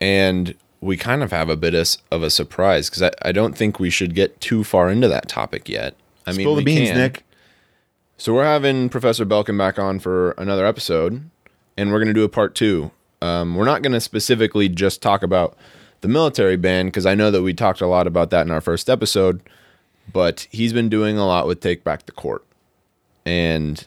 and 0.00 0.54
we 0.86 0.96
kind 0.96 1.22
of 1.22 1.32
have 1.32 1.48
a 1.48 1.56
bit 1.56 1.74
of, 1.74 1.96
of 2.10 2.22
a 2.22 2.30
surprise 2.30 2.88
because 2.88 3.02
I, 3.02 3.10
I 3.22 3.32
don't 3.32 3.56
think 3.56 3.80
we 3.80 3.90
should 3.90 4.14
get 4.14 4.40
too 4.40 4.64
far 4.64 4.88
into 4.88 5.08
that 5.08 5.28
topic 5.28 5.68
yet. 5.68 5.94
I 6.26 6.30
mean, 6.30 6.40
Spill 6.40 6.54
the 6.54 6.60
we 6.60 6.64
beans, 6.64 6.90
can. 6.90 6.98
Nick. 6.98 7.24
So 8.16 8.32
we're 8.32 8.44
having 8.44 8.88
Professor 8.88 9.26
Belkin 9.26 9.58
back 9.58 9.78
on 9.78 9.98
for 9.98 10.30
another 10.32 10.64
episode, 10.64 11.28
and 11.76 11.92
we're 11.92 11.98
going 11.98 12.08
to 12.08 12.14
do 12.14 12.24
a 12.24 12.28
part 12.28 12.54
two. 12.54 12.90
Um, 13.20 13.56
we're 13.56 13.64
not 13.64 13.82
going 13.82 13.92
to 13.92 14.00
specifically 14.00 14.68
just 14.68 15.02
talk 15.02 15.22
about 15.22 15.56
the 16.00 16.08
military 16.08 16.56
ban 16.56 16.86
because 16.86 17.04
I 17.04 17.14
know 17.14 17.30
that 17.30 17.42
we 17.42 17.52
talked 17.52 17.80
a 17.80 17.86
lot 17.86 18.06
about 18.06 18.30
that 18.30 18.46
in 18.46 18.52
our 18.52 18.60
first 18.60 18.88
episode, 18.88 19.42
but 20.12 20.46
he's 20.50 20.72
been 20.72 20.88
doing 20.88 21.18
a 21.18 21.26
lot 21.26 21.46
with 21.46 21.60
Take 21.60 21.84
Back 21.84 22.06
the 22.06 22.12
Court, 22.12 22.44
and 23.24 23.86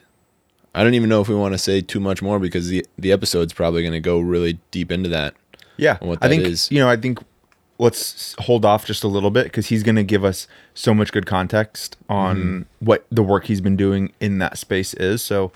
I 0.74 0.84
don't 0.84 0.94
even 0.94 1.08
know 1.08 1.20
if 1.20 1.28
we 1.28 1.34
want 1.34 1.54
to 1.54 1.58
say 1.58 1.80
too 1.80 2.00
much 2.00 2.20
more 2.22 2.38
because 2.38 2.68
the 2.68 2.84
the 2.98 3.10
episode's 3.10 3.52
probably 3.52 3.82
going 3.82 3.94
to 3.94 4.00
go 4.00 4.20
really 4.20 4.58
deep 4.70 4.92
into 4.92 5.08
that. 5.08 5.34
Yeah, 5.80 5.98
I 6.20 6.28
think 6.28 6.42
is. 6.44 6.70
you 6.70 6.78
know. 6.78 6.88
I 6.88 6.96
think 6.96 7.18
let's 7.78 8.34
hold 8.40 8.64
off 8.66 8.84
just 8.84 9.02
a 9.04 9.08
little 9.08 9.30
bit 9.30 9.44
because 9.44 9.68
he's 9.68 9.82
going 9.82 9.96
to 9.96 10.04
give 10.04 10.24
us 10.24 10.46
so 10.74 10.92
much 10.92 11.12
good 11.12 11.24
context 11.26 11.96
on 12.08 12.36
Mm-hmm. 12.36 12.84
what 12.86 13.06
the 13.10 13.22
work 13.22 13.46
he's 13.46 13.60
been 13.62 13.76
doing 13.76 14.12
in 14.20 14.38
that 14.38 14.58
space 14.58 14.92
is. 14.94 15.22
So 15.22 15.50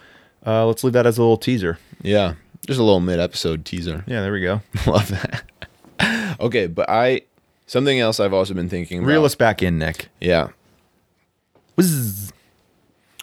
uh, 0.46 0.66
let's 0.66 0.82
leave 0.82 0.94
that 0.94 1.06
as 1.06 1.18
a 1.18 1.20
little 1.22 1.36
teaser. 1.36 1.78
Yeah, 2.00 2.34
just 2.66 2.80
a 2.80 2.82
little 2.82 3.00
mid 3.00 3.20
episode 3.20 3.64
teaser. 3.66 4.02
Yeah, 4.06 4.22
there 4.22 4.32
we 4.32 4.40
go. 4.40 4.62
Love 4.86 5.08
that. 5.10 6.36
okay, 6.40 6.66
but 6.66 6.88
I 6.88 7.22
something 7.66 8.00
else 8.00 8.18
I've 8.20 8.32
also 8.32 8.54
been 8.54 8.68
thinking 8.70 8.98
about. 9.00 9.08
Reel 9.08 9.24
us 9.26 9.34
back 9.34 9.62
in, 9.62 9.78
Nick. 9.78 10.08
Yeah. 10.20 10.48
Whizz. 11.76 12.30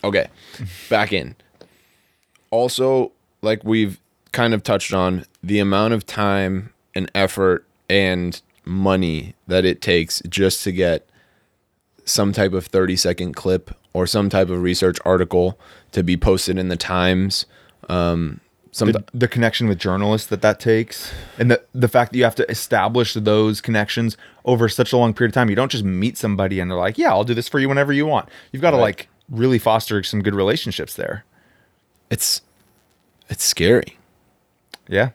Okay, 0.04 0.28
back 0.90 1.14
in. 1.14 1.36
Also, 2.50 3.12
like 3.42 3.64
we've 3.64 4.00
kind 4.32 4.54
of 4.54 4.64
touched 4.64 4.94
on, 4.94 5.26
the 5.44 5.60
amount 5.60 5.94
of 5.94 6.06
time 6.06 6.72
and 6.96 7.10
effort 7.16 7.66
and 7.90 8.42
money 8.66 9.36
that 9.48 9.66
it 9.66 9.82
takes 9.82 10.22
just 10.30 10.64
to 10.64 10.72
get 10.72 11.08
some 12.06 12.32
type 12.34 12.54
of 12.54 12.66
30 12.68 12.96
second 12.96 13.36
clip 13.36 13.72
or 13.94 14.08
some 14.08 14.30
type 14.30 14.50
of 14.50 14.62
research 14.62 14.98
article 15.06 15.60
to 15.92 16.04
be 16.04 16.16
posted 16.18 16.58
in 16.58 16.70
the 16.70 16.78
Times. 16.78 17.46
Um, 17.90 18.40
some 18.72 18.92
The, 18.92 19.04
the 19.14 19.28
connection 19.28 19.68
with 19.68 19.78
journalists 19.80 20.28
that 20.30 20.42
that 20.44 20.60
takes, 20.62 21.12
and 21.38 21.52
the 21.52 21.62
the 21.74 21.90
fact 21.90 22.12
that 22.14 22.18
you 22.18 22.24
have 22.24 22.36
to 22.36 22.50
establish 22.50 23.14
those 23.16 23.60
connections 23.60 24.16
over 24.46 24.70
such 24.70 24.94
a 24.94 24.98
long 24.98 25.14
period 25.14 25.32
of 25.32 25.34
time. 25.34 25.50
You 25.50 25.58
don't 25.58 25.72
just 25.72 25.84
meet 25.84 26.18
somebody 26.18 26.60
and 26.62 26.72
they're 26.72 26.78
like, 26.78 26.98
"Yeah, 26.98 27.10
I'll 27.10 27.26
do 27.26 27.34
this 27.34 27.50
for 27.50 27.60
you 27.60 27.68
whenever 27.68 27.92
you 27.92 28.06
want." 28.06 28.30
You've 28.54 28.62
got 28.62 28.72
to 28.72 28.78
Right. 28.78 28.84
like 28.84 29.10
really 29.30 29.60
foster 29.60 30.02
some 30.04 30.22
good 30.22 30.36
relationships 30.36 30.94
there. 30.96 31.26
it's 32.10 32.42
it's 33.30 33.44
scary. 33.44 33.98
Yeah. 34.88 35.10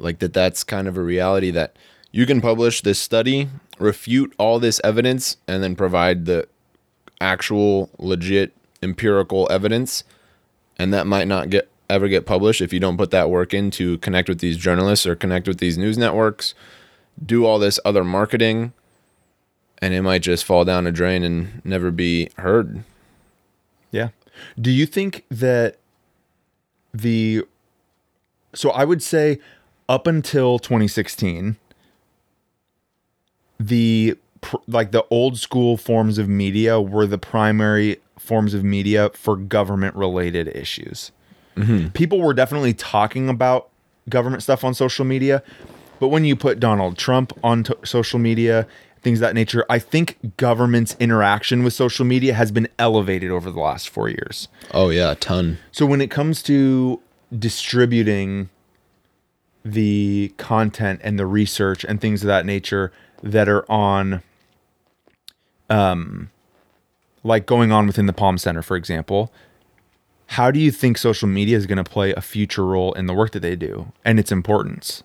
Like 0.00 0.18
that 0.18 0.32
that's 0.32 0.64
kind 0.64 0.88
of 0.88 0.96
a 0.96 1.02
reality 1.02 1.50
that 1.50 1.76
you 2.10 2.26
can 2.26 2.40
publish 2.40 2.80
this 2.80 2.98
study 2.98 3.48
refute 3.78 4.34
all 4.38 4.58
this 4.58 4.80
evidence 4.82 5.36
and 5.46 5.62
then 5.62 5.76
provide 5.76 6.26
the 6.26 6.46
actual 7.20 7.90
legit 7.98 8.52
empirical 8.82 9.46
evidence 9.50 10.04
and 10.78 10.92
that 10.92 11.06
might 11.06 11.28
not 11.28 11.50
get 11.50 11.68
ever 11.88 12.08
get 12.08 12.24
published 12.24 12.60
if 12.60 12.72
you 12.72 12.80
don't 12.80 12.96
put 12.96 13.10
that 13.10 13.28
work 13.30 13.52
in 13.52 13.70
to 13.70 13.98
connect 13.98 14.28
with 14.28 14.38
these 14.38 14.56
journalists 14.56 15.06
or 15.06 15.14
connect 15.16 15.46
with 15.48 15.58
these 15.58 15.76
news 15.76 15.98
networks 15.98 16.54
do 17.24 17.44
all 17.44 17.58
this 17.58 17.78
other 17.84 18.04
marketing 18.04 18.72
and 19.82 19.92
it 19.94 20.02
might 20.02 20.22
just 20.22 20.44
fall 20.44 20.64
down 20.64 20.86
a 20.86 20.92
drain 20.92 21.22
and 21.22 21.60
never 21.64 21.90
be 21.90 22.28
heard 22.36 22.84
Yeah. 23.90 24.10
Do 24.58 24.70
you 24.70 24.86
think 24.86 25.24
that 25.30 25.76
the 26.94 27.44
so 28.54 28.70
I 28.70 28.84
would 28.84 29.02
say 29.02 29.38
up 29.90 30.06
until 30.06 30.58
2016 30.58 31.56
the 33.58 34.16
pr- 34.40 34.56
like 34.66 34.90
the 34.92 35.04
old 35.10 35.38
school 35.38 35.76
forms 35.76 36.16
of 36.16 36.28
media 36.28 36.80
were 36.80 37.06
the 37.06 37.18
primary 37.18 38.00
forms 38.18 38.54
of 38.54 38.64
media 38.64 39.10
for 39.14 39.36
government 39.36 39.94
related 39.96 40.48
issues. 40.48 41.12
Mm-hmm. 41.56 41.88
People 41.88 42.20
were 42.20 42.32
definitely 42.32 42.72
talking 42.72 43.28
about 43.28 43.68
government 44.08 44.42
stuff 44.42 44.64
on 44.64 44.72
social 44.72 45.04
media, 45.04 45.42
but 45.98 46.08
when 46.08 46.24
you 46.24 46.36
put 46.36 46.58
Donald 46.60 46.96
Trump 46.96 47.32
on 47.44 47.64
to 47.64 47.76
social 47.84 48.18
media, 48.18 48.66
things 49.02 49.18
of 49.18 49.22
that 49.22 49.34
nature, 49.34 49.64
I 49.68 49.78
think 49.78 50.36
government's 50.36 50.96
interaction 51.00 51.62
with 51.62 51.74
social 51.74 52.04
media 52.06 52.32
has 52.34 52.50
been 52.50 52.68
elevated 52.78 53.30
over 53.30 53.50
the 53.50 53.60
last 53.60 53.88
four 53.90 54.08
years. 54.08 54.48
oh 54.72 54.88
yeah 54.90 55.10
a 55.12 55.14
ton 55.16 55.58
So 55.72 55.84
when 55.84 56.00
it 56.00 56.10
comes 56.10 56.42
to 56.44 57.00
distributing 57.36 58.48
the 59.64 60.32
content 60.36 61.00
and 61.02 61.18
the 61.18 61.26
research 61.26 61.84
and 61.84 62.00
things 62.00 62.22
of 62.22 62.26
that 62.28 62.46
nature 62.46 62.92
that 63.22 63.48
are 63.48 63.70
on 63.70 64.22
um 65.68 66.30
like 67.22 67.44
going 67.44 67.70
on 67.70 67.86
within 67.86 68.06
the 68.06 68.12
Palm 68.12 68.38
Center 68.38 68.62
for 68.62 68.76
example, 68.76 69.32
how 70.26 70.50
do 70.50 70.60
you 70.60 70.70
think 70.70 70.96
social 70.96 71.28
media 71.28 71.56
is 71.56 71.66
going 71.66 71.82
to 71.82 71.84
play 71.84 72.12
a 72.12 72.20
future 72.20 72.64
role 72.64 72.92
in 72.92 73.06
the 73.06 73.14
work 73.14 73.32
that 73.32 73.40
they 73.40 73.56
do 73.56 73.92
and 74.04 74.18
its 74.18 74.30
importance? 74.32 75.02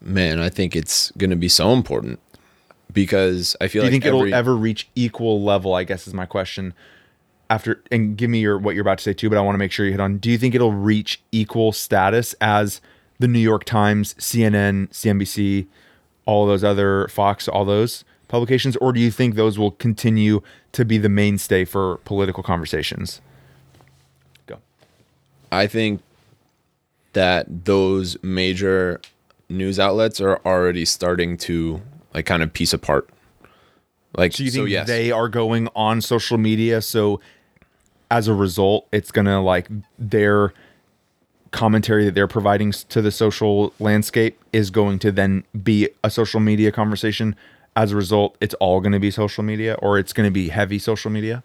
Man, 0.00 0.38
I 0.38 0.48
think 0.48 0.76
it's 0.76 1.10
going 1.12 1.30
to 1.30 1.36
be 1.36 1.48
so 1.48 1.72
important 1.72 2.20
because 2.92 3.56
I 3.60 3.68
feel 3.68 3.82
like 3.82 3.90
Do 3.90 3.94
you 3.94 4.00
like 4.00 4.02
think 4.02 4.14
every, 4.14 4.28
it'll 4.28 4.38
ever 4.38 4.56
reach 4.56 4.88
equal 4.94 5.42
level? 5.42 5.74
I 5.74 5.84
guess 5.84 6.06
is 6.06 6.14
my 6.14 6.26
question. 6.26 6.74
After 7.50 7.82
and 7.90 8.16
give 8.16 8.28
me 8.28 8.40
your 8.40 8.58
what 8.58 8.74
you're 8.74 8.82
about 8.82 8.98
to 8.98 9.04
say 9.04 9.14
too, 9.14 9.30
but 9.30 9.38
I 9.38 9.40
want 9.40 9.54
to 9.54 9.58
make 9.58 9.72
sure 9.72 9.86
you 9.86 9.92
hit 9.92 10.00
on. 10.00 10.18
Do 10.18 10.30
you 10.30 10.36
think 10.36 10.54
it'll 10.54 10.72
reach 10.72 11.20
equal 11.32 11.72
status 11.72 12.34
as 12.40 12.80
the 13.18 13.28
New 13.28 13.38
York 13.38 13.64
Times, 13.64 14.14
CNN, 14.14 14.88
CNBC, 14.90 15.66
all 16.26 16.46
those 16.46 16.62
other 16.62 17.08
Fox, 17.08 17.48
all 17.48 17.64
those 17.64 18.04
publications, 18.28 18.76
or 18.76 18.92
do 18.92 19.00
you 19.00 19.10
think 19.10 19.34
those 19.34 19.58
will 19.58 19.72
continue 19.72 20.42
to 20.72 20.84
be 20.84 20.98
the 20.98 21.08
mainstay 21.08 21.64
for 21.64 21.96
political 22.04 22.42
conversations? 22.42 23.20
Go. 24.46 24.58
I 25.50 25.66
think 25.66 26.02
that 27.14 27.64
those 27.64 28.22
major 28.22 29.00
news 29.48 29.80
outlets 29.80 30.20
are 30.20 30.40
already 30.44 30.84
starting 30.84 31.36
to 31.38 31.80
like 32.14 32.26
kind 32.26 32.42
of 32.42 32.52
piece 32.52 32.72
apart. 32.72 33.08
Like 34.16 34.32
Do 34.32 34.44
you 34.44 34.50
think 34.50 34.68
yes. 34.68 34.86
they 34.86 35.10
are 35.10 35.28
going 35.28 35.68
on 35.74 36.00
social 36.00 36.38
media? 36.38 36.82
So 36.82 37.20
as 38.10 38.28
a 38.28 38.34
result, 38.34 38.86
it's 38.92 39.10
gonna 39.10 39.42
like 39.42 39.68
their 39.98 40.52
commentary 41.50 42.04
that 42.04 42.14
they're 42.14 42.28
providing 42.28 42.72
to 42.72 43.02
the 43.02 43.10
social 43.10 43.72
landscape 43.78 44.38
is 44.52 44.70
going 44.70 44.98
to 44.98 45.10
then 45.10 45.44
be 45.62 45.88
a 46.04 46.10
social 46.10 46.40
media 46.40 46.70
conversation. 46.70 47.34
As 47.76 47.92
a 47.92 47.96
result, 47.96 48.36
it's 48.40 48.54
all 48.54 48.80
going 48.80 48.92
to 48.92 48.98
be 48.98 49.10
social 49.10 49.42
media, 49.44 49.74
or 49.80 49.98
it's 49.98 50.12
going 50.12 50.26
to 50.26 50.32
be 50.32 50.48
heavy 50.48 50.78
social 50.78 51.10
media. 51.10 51.42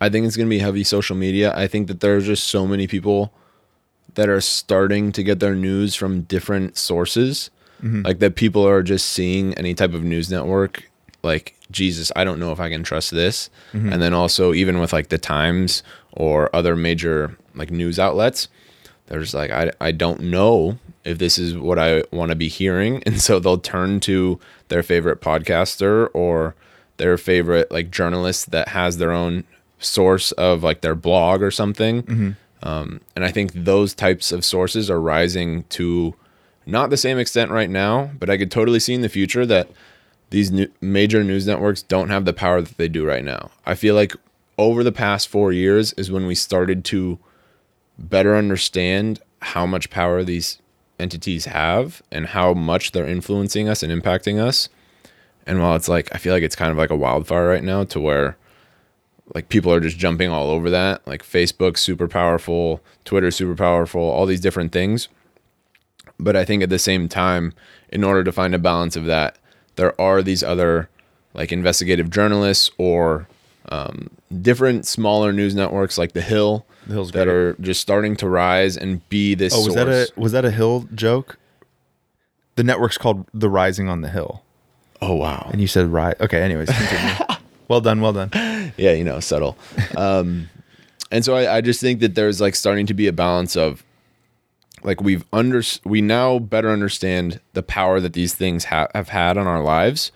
I 0.00 0.08
think 0.08 0.26
it's 0.26 0.36
going 0.36 0.48
to 0.48 0.50
be 0.50 0.58
heavy 0.58 0.84
social 0.84 1.16
media. 1.16 1.54
I 1.56 1.66
think 1.66 1.88
that 1.88 2.00
there's 2.00 2.26
just 2.26 2.48
so 2.48 2.66
many 2.66 2.86
people 2.86 3.32
that 4.14 4.28
are 4.28 4.40
starting 4.40 5.12
to 5.12 5.22
get 5.22 5.40
their 5.40 5.54
news 5.54 5.94
from 5.94 6.22
different 6.22 6.76
sources. 6.76 7.50
Mm-hmm. 7.82 8.02
Like 8.02 8.18
that 8.18 8.34
people 8.34 8.66
are 8.66 8.82
just 8.82 9.06
seeing 9.06 9.54
any 9.54 9.72
type 9.72 9.94
of 9.94 10.02
news 10.02 10.30
network 10.30 10.88
like 11.22 11.54
Jesus, 11.70 12.12
I 12.16 12.24
don't 12.24 12.38
know 12.38 12.52
if 12.52 12.60
I 12.60 12.70
can 12.70 12.82
trust 12.82 13.10
this. 13.10 13.50
Mm-hmm. 13.72 13.92
And 13.92 14.02
then 14.02 14.14
also 14.14 14.54
even 14.54 14.78
with 14.78 14.92
like 14.92 15.08
the 15.08 15.18
Times 15.18 15.82
or 16.18 16.54
other 16.54 16.76
major 16.76 17.38
like 17.54 17.70
news 17.70 17.98
outlets, 17.98 18.48
they're 19.06 19.20
just 19.20 19.34
like 19.34 19.50
I 19.50 19.70
I 19.80 19.92
don't 19.92 20.20
know 20.20 20.78
if 21.04 21.16
this 21.18 21.38
is 21.38 21.56
what 21.56 21.78
I 21.78 22.02
want 22.12 22.30
to 22.30 22.36
be 22.36 22.48
hearing 22.48 23.02
and 23.06 23.20
so 23.20 23.38
they'll 23.38 23.56
turn 23.58 24.00
to 24.00 24.38
their 24.66 24.82
favorite 24.82 25.22
podcaster 25.22 26.10
or 26.12 26.54
their 26.98 27.16
favorite 27.16 27.70
like 27.70 27.90
journalist 27.90 28.50
that 28.50 28.68
has 28.68 28.98
their 28.98 29.12
own 29.12 29.44
source 29.78 30.32
of 30.32 30.62
like 30.62 30.80
their 30.80 30.96
blog 30.96 31.40
or 31.40 31.52
something. 31.52 32.02
Um, 32.64 33.00
and 33.14 33.24
I 33.24 33.30
think 33.30 33.52
those 33.52 33.94
types 33.94 34.32
of 34.32 34.44
sources 34.44 34.90
are 34.90 35.00
rising 35.00 35.62
to 35.70 36.14
not 36.66 36.90
the 36.90 36.96
same 36.96 37.16
extent 37.18 37.52
right 37.52 37.70
now, 37.70 38.10
but 38.18 38.28
I 38.28 38.36
could 38.36 38.50
totally 38.50 38.80
see 38.80 38.94
in 38.94 39.00
the 39.02 39.08
future 39.08 39.46
that 39.46 39.68
these 40.30 40.50
new, 40.50 40.68
major 40.80 41.22
news 41.22 41.46
networks 41.46 41.82
don't 41.82 42.10
have 42.10 42.24
the 42.24 42.32
power 42.32 42.60
that 42.60 42.76
they 42.76 42.88
do 42.88 43.06
right 43.06 43.24
now. 43.24 43.50
I 43.64 43.76
feel 43.76 43.94
like 43.94 44.12
over 44.58 44.82
the 44.82 44.92
past 44.92 45.28
four 45.28 45.52
years 45.52 45.92
is 45.94 46.10
when 46.10 46.26
we 46.26 46.34
started 46.34 46.84
to 46.86 47.18
better 47.98 48.36
understand 48.36 49.20
how 49.40 49.64
much 49.64 49.88
power 49.88 50.24
these 50.24 50.58
entities 50.98 51.46
have 51.46 52.02
and 52.10 52.26
how 52.26 52.52
much 52.52 52.92
they're 52.92 53.06
influencing 53.06 53.68
us 53.68 53.82
and 53.82 53.92
impacting 53.92 54.38
us. 54.38 54.68
And 55.46 55.60
while 55.60 55.76
it's 55.76 55.88
like, 55.88 56.14
I 56.14 56.18
feel 56.18 56.32
like 56.34 56.42
it's 56.42 56.56
kind 56.56 56.72
of 56.72 56.76
like 56.76 56.90
a 56.90 56.96
wildfire 56.96 57.48
right 57.48 57.62
now 57.62 57.84
to 57.84 58.00
where 58.00 58.36
like 59.34 59.48
people 59.48 59.72
are 59.72 59.80
just 59.80 59.98
jumping 59.98 60.30
all 60.30 60.50
over 60.50 60.70
that. 60.70 61.06
Like 61.06 61.22
Facebook, 61.22 61.78
super 61.78 62.08
powerful, 62.08 62.82
Twitter, 63.04 63.30
super 63.30 63.54
powerful, 63.54 64.02
all 64.02 64.26
these 64.26 64.40
different 64.40 64.72
things. 64.72 65.08
But 66.18 66.34
I 66.34 66.44
think 66.44 66.62
at 66.62 66.70
the 66.70 66.78
same 66.78 67.08
time, 67.08 67.54
in 67.90 68.02
order 68.02 68.24
to 68.24 68.32
find 68.32 68.54
a 68.54 68.58
balance 68.58 68.96
of 68.96 69.06
that, 69.06 69.38
there 69.76 69.98
are 70.00 70.22
these 70.22 70.42
other 70.42 70.88
like 71.32 71.52
investigative 71.52 72.10
journalists 72.10 72.70
or 72.76 73.28
um, 73.70 74.10
different 74.42 74.86
smaller 74.86 75.32
news 75.32 75.54
networks 75.54 75.98
like 75.98 76.12
The 76.12 76.20
Hill 76.22 76.66
The 76.86 76.94
Hill's 76.94 77.12
that 77.12 77.24
great. 77.24 77.34
are 77.34 77.52
just 77.60 77.80
starting 77.80 78.16
to 78.16 78.28
rise 78.28 78.76
and 78.76 79.06
be 79.08 79.34
this 79.34 79.52
Oh, 79.54 79.58
was 79.64 79.74
source. 79.74 79.74
that 79.76 79.88
a 79.88 80.20
was 80.20 80.32
that 80.32 80.44
a 80.44 80.50
Hill 80.50 80.86
joke? 80.94 81.38
The 82.56 82.64
network's 82.64 82.98
called 82.98 83.26
The 83.32 83.48
Rising 83.48 83.88
on 83.88 84.00
the 84.00 84.08
Hill, 84.08 84.42
oh 85.00 85.14
wow. 85.14 85.48
and 85.52 85.60
you 85.60 85.66
said 85.68 85.86
right. 85.88 86.20
Okay, 86.20 86.40
anyways, 86.42 86.68
well 87.68 87.80
done, 87.80 88.00
well 88.00 88.12
done. 88.12 88.30
yeah, 88.76 88.92
you 88.92 89.04
know, 89.04 89.20
subtle. 89.20 89.56
Um, 89.96 90.48
and 91.12 91.24
so 91.24 91.36
I, 91.36 91.58
I 91.58 91.60
just 91.60 91.80
think 91.80 92.00
that 92.00 92.14
there's 92.16 92.40
like 92.40 92.54
starting 92.56 92.86
to 92.86 92.94
be 92.94 93.06
a 93.06 93.12
balance 93.12 93.56
of 93.56 93.84
like 94.82 95.00
we've 95.00 95.24
under 95.32 95.62
we 95.84 96.00
now 96.00 96.38
better 96.38 96.70
understand 96.70 97.40
the 97.52 97.62
power 97.62 98.00
that 98.00 98.12
these 98.14 98.34
things 98.34 98.64
ha- 98.64 98.88
have 98.94 99.08
had 99.10 99.36
on 99.38 99.46
our 99.46 99.62
lives, 99.62 100.10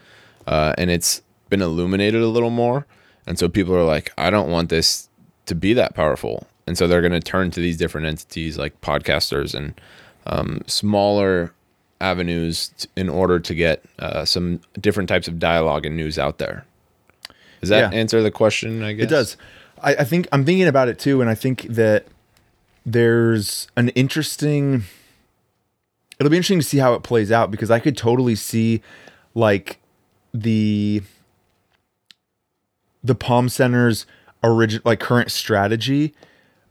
uh, 0.47 0.73
and 0.79 0.91
it's 0.91 1.23
been 1.49 1.63
illuminated 1.63 2.23
a 2.23 2.29
little 2.29 2.51
more. 2.51 2.87
And 3.27 3.39
so 3.39 3.49
people 3.49 3.75
are 3.75 3.85
like, 3.85 4.13
I 4.19 4.31
don't 4.31 4.51
want 4.51 4.69
this 4.69 5.09
to 5.47 5.55
be 5.55 5.73
that 5.75 5.95
powerful, 5.95 6.47
and 6.67 6.77
so 6.79 6.87
they're 6.87 7.01
going 7.01 7.13
to 7.13 7.21
turn 7.21 7.51
to 7.53 7.61
these 7.61 7.77
different 7.77 8.07
entities 8.07 8.57
like 8.59 8.81
podcasters 8.81 9.55
and 9.55 9.81
um, 10.27 10.63
smaller 10.67 11.53
avenues 12.01 12.69
t- 12.79 12.89
in 12.97 13.09
order 13.09 13.39
to 13.41 13.55
get 13.55 13.85
uh, 13.99 14.25
some 14.25 14.61
different 14.81 15.09
types 15.09 15.29
of 15.29 15.39
dialogue 15.39 15.85
and 15.87 15.97
news 15.97 16.19
out 16.19 16.39
there. 16.39 16.65
Does 17.61 17.69
that 17.71 17.93
Yeah. 17.93 17.99
answer 17.99 18.23
the 18.23 18.31
question? 18.31 18.83
I 18.83 18.93
guess 18.93 19.05
It 19.05 19.09
does. 19.11 19.37
I, 19.83 19.95
I 19.97 20.05
think 20.05 20.27
I'm 20.33 20.45
thinking 20.45 20.67
about 20.69 20.89
it 20.89 20.99
too, 20.99 21.21
and 21.21 21.29
I 21.31 21.35
think 21.35 21.63
that 21.69 22.07
there's 22.87 23.69
an 23.77 23.89
interesting. 23.91 24.85
It'll 26.19 26.31
be 26.31 26.37
interesting 26.37 26.61
to 26.61 26.67
see 26.67 26.79
how 26.79 26.95
it 26.95 27.03
plays 27.03 27.33
out 27.33 27.51
because 27.51 27.71
I 27.71 27.79
could 27.81 27.97
totally 27.97 28.35
see, 28.37 28.81
like, 29.35 29.79
the 30.33 31.03
the 33.03 33.15
Palm 33.15 33.49
Center's 33.49 34.07
origin, 34.43 34.81
like 34.85 35.01
current 35.01 35.31
strategy, 35.31 36.15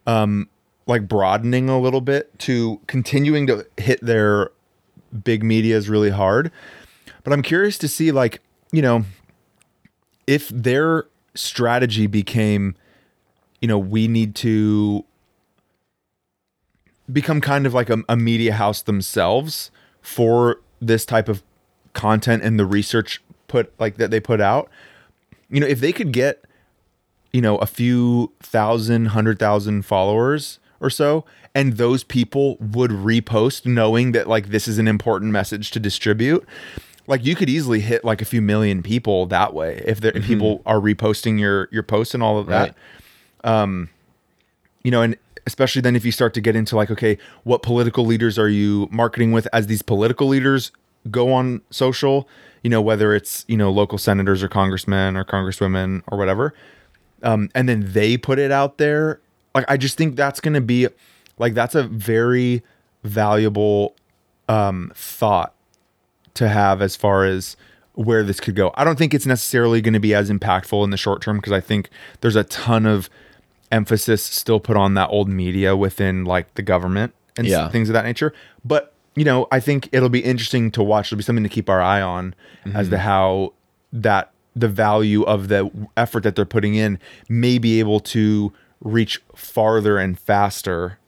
um, 0.06 0.48
like 0.86 1.08
broadening 1.08 1.68
a 1.68 1.78
little 1.78 2.00
bit 2.00 2.38
to 2.40 2.80
continuing 2.86 3.46
to 3.46 3.66
hit 3.76 4.00
their 4.00 4.50
big 5.24 5.42
medias 5.42 5.88
really 5.88 6.10
hard. 6.10 6.50
But 7.24 7.32
I'm 7.32 7.42
curious 7.42 7.78
to 7.78 7.88
see, 7.88 8.10
like, 8.10 8.40
you 8.72 8.82
know, 8.82 9.04
if 10.26 10.48
their 10.48 11.06
strategy 11.34 12.06
became, 12.06 12.74
you 13.60 13.68
know, 13.68 13.78
we 13.78 14.08
need 14.08 14.34
to 14.36 15.04
become 17.12 17.40
kind 17.40 17.66
of 17.66 17.74
like 17.74 17.90
a, 17.90 18.02
a 18.08 18.16
media 18.16 18.54
house 18.54 18.82
themselves 18.82 19.70
for 20.00 20.60
this 20.80 21.04
type 21.04 21.28
of 21.28 21.42
content 21.92 22.42
and 22.42 22.58
the 22.58 22.66
research 22.66 23.22
put 23.48 23.72
like 23.78 23.96
that 23.96 24.10
they 24.10 24.20
put 24.20 24.40
out. 24.40 24.70
You 25.52 25.60
know, 25.60 25.66
if 25.66 25.78
they 25.80 25.92
could 25.92 26.12
get, 26.12 26.44
you 27.32 27.40
know, 27.40 27.58
a 27.58 27.66
few 27.66 28.32
thousand, 28.40 29.06
hundred 29.06 29.38
thousand 29.38 29.82
followers 29.82 30.58
or 30.80 30.90
so, 30.90 31.24
and 31.54 31.74
those 31.76 32.02
people 32.02 32.56
would 32.58 32.90
repost 32.90 33.66
knowing 33.66 34.12
that 34.12 34.26
like 34.26 34.48
this 34.48 34.66
is 34.66 34.78
an 34.78 34.88
important 34.88 35.30
message 35.30 35.70
to 35.72 35.80
distribute. 35.80 36.44
Like 37.06 37.24
you 37.24 37.36
could 37.36 37.48
easily 37.48 37.80
hit 37.80 38.04
like 38.04 38.22
a 38.22 38.24
few 38.24 38.42
million 38.42 38.82
people 38.82 39.26
that 39.26 39.54
way 39.54 39.82
if, 39.86 40.00
there 40.00 40.12
if 40.12 40.22
mm-hmm. 40.22 40.32
people 40.32 40.62
are 40.66 40.78
reposting 40.78 41.38
your 41.38 41.68
your 41.70 41.82
posts 41.82 42.14
and 42.14 42.22
all 42.22 42.38
of 42.38 42.46
that 42.46 42.74
Right. 43.44 43.62
Um, 43.62 43.90
you 44.82 44.90
know, 44.90 45.02
and 45.02 45.16
especially 45.46 45.82
then 45.82 45.96
if 45.96 46.04
you 46.04 46.12
start 46.12 46.34
to 46.34 46.40
get 46.40 46.56
into 46.56 46.76
like, 46.76 46.90
okay, 46.90 47.18
what 47.44 47.62
political 47.62 48.04
leaders 48.06 48.38
are 48.38 48.48
you 48.48 48.88
marketing 48.90 49.32
with 49.32 49.48
as 49.52 49.66
these 49.66 49.82
political 49.82 50.28
leaders 50.28 50.72
go 51.10 51.32
on 51.32 51.60
social, 51.70 52.28
you 52.62 52.70
know, 52.70 52.80
whether 52.80 53.14
it's, 53.14 53.44
you 53.48 53.56
know, 53.56 53.70
local 53.70 53.98
senators 53.98 54.42
or 54.42 54.48
congressmen 54.48 55.16
or 55.16 55.24
congresswomen 55.24 56.02
or 56.08 56.18
whatever. 56.18 56.54
Um, 57.22 57.48
and 57.54 57.68
then 57.68 57.92
they 57.92 58.16
put 58.16 58.38
it 58.38 58.50
out 58.52 58.78
there. 58.78 59.20
Like, 59.54 59.64
I 59.68 59.76
just 59.76 59.96
think 59.98 60.16
that's 60.16 60.40
going 60.40 60.54
to 60.54 60.60
be 60.60 60.88
like, 61.38 61.54
that's 61.54 61.74
a 61.74 61.82
very 61.84 62.62
valuable 63.04 63.94
um, 64.48 64.92
thought 64.94 65.54
to 66.34 66.48
have 66.48 66.80
as 66.80 66.96
far 66.96 67.24
as 67.24 67.56
where 67.94 68.22
this 68.22 68.40
could 68.40 68.56
go. 68.56 68.70
I 68.74 68.84
don't 68.84 68.96
think 68.96 69.12
it's 69.12 69.26
necessarily 69.26 69.80
going 69.82 69.92
to 69.94 70.00
be 70.00 70.14
as 70.14 70.30
impactful 70.30 70.82
in 70.84 70.90
the 70.90 70.96
short 70.96 71.20
term 71.20 71.36
because 71.36 71.52
I 71.52 71.60
think 71.60 71.90
there's 72.22 72.36
a 72.36 72.44
ton 72.44 72.86
of 72.86 73.10
emphasis 73.70 74.22
still 74.22 74.60
put 74.60 74.76
on 74.76 74.94
that 74.94 75.08
old 75.10 75.28
media 75.28 75.76
within 75.76 76.24
like 76.24 76.54
the 76.54 76.62
government 76.62 77.12
and 77.36 77.46
Yeah. 77.46 77.68
things 77.68 77.88
of 77.88 77.92
that 77.94 78.04
nature. 78.04 78.32
But 78.64 78.91
you 79.14 79.24
know, 79.24 79.46
I 79.50 79.60
think 79.60 79.88
it'll 79.92 80.08
be 80.08 80.20
interesting 80.20 80.70
to 80.72 80.82
watch. 80.82 81.08
It'll 81.08 81.18
be 81.18 81.22
something 81.22 81.44
to 81.44 81.50
keep 81.50 81.68
our 81.68 81.80
eye 81.80 82.00
on 82.00 82.34
as 82.74 82.88
to 82.88 82.98
how 82.98 83.52
that 83.92 84.30
the 84.54 84.68
value 84.68 85.22
of 85.24 85.48
the 85.48 85.70
effort 85.96 86.22
that 86.22 86.36
they're 86.36 86.44
putting 86.44 86.74
in 86.74 86.98
may 87.28 87.58
be 87.58 87.78
able 87.78 88.00
to 88.00 88.52
reach 88.80 89.22
farther 89.34 89.98
and 89.98 90.18
faster 90.18 90.98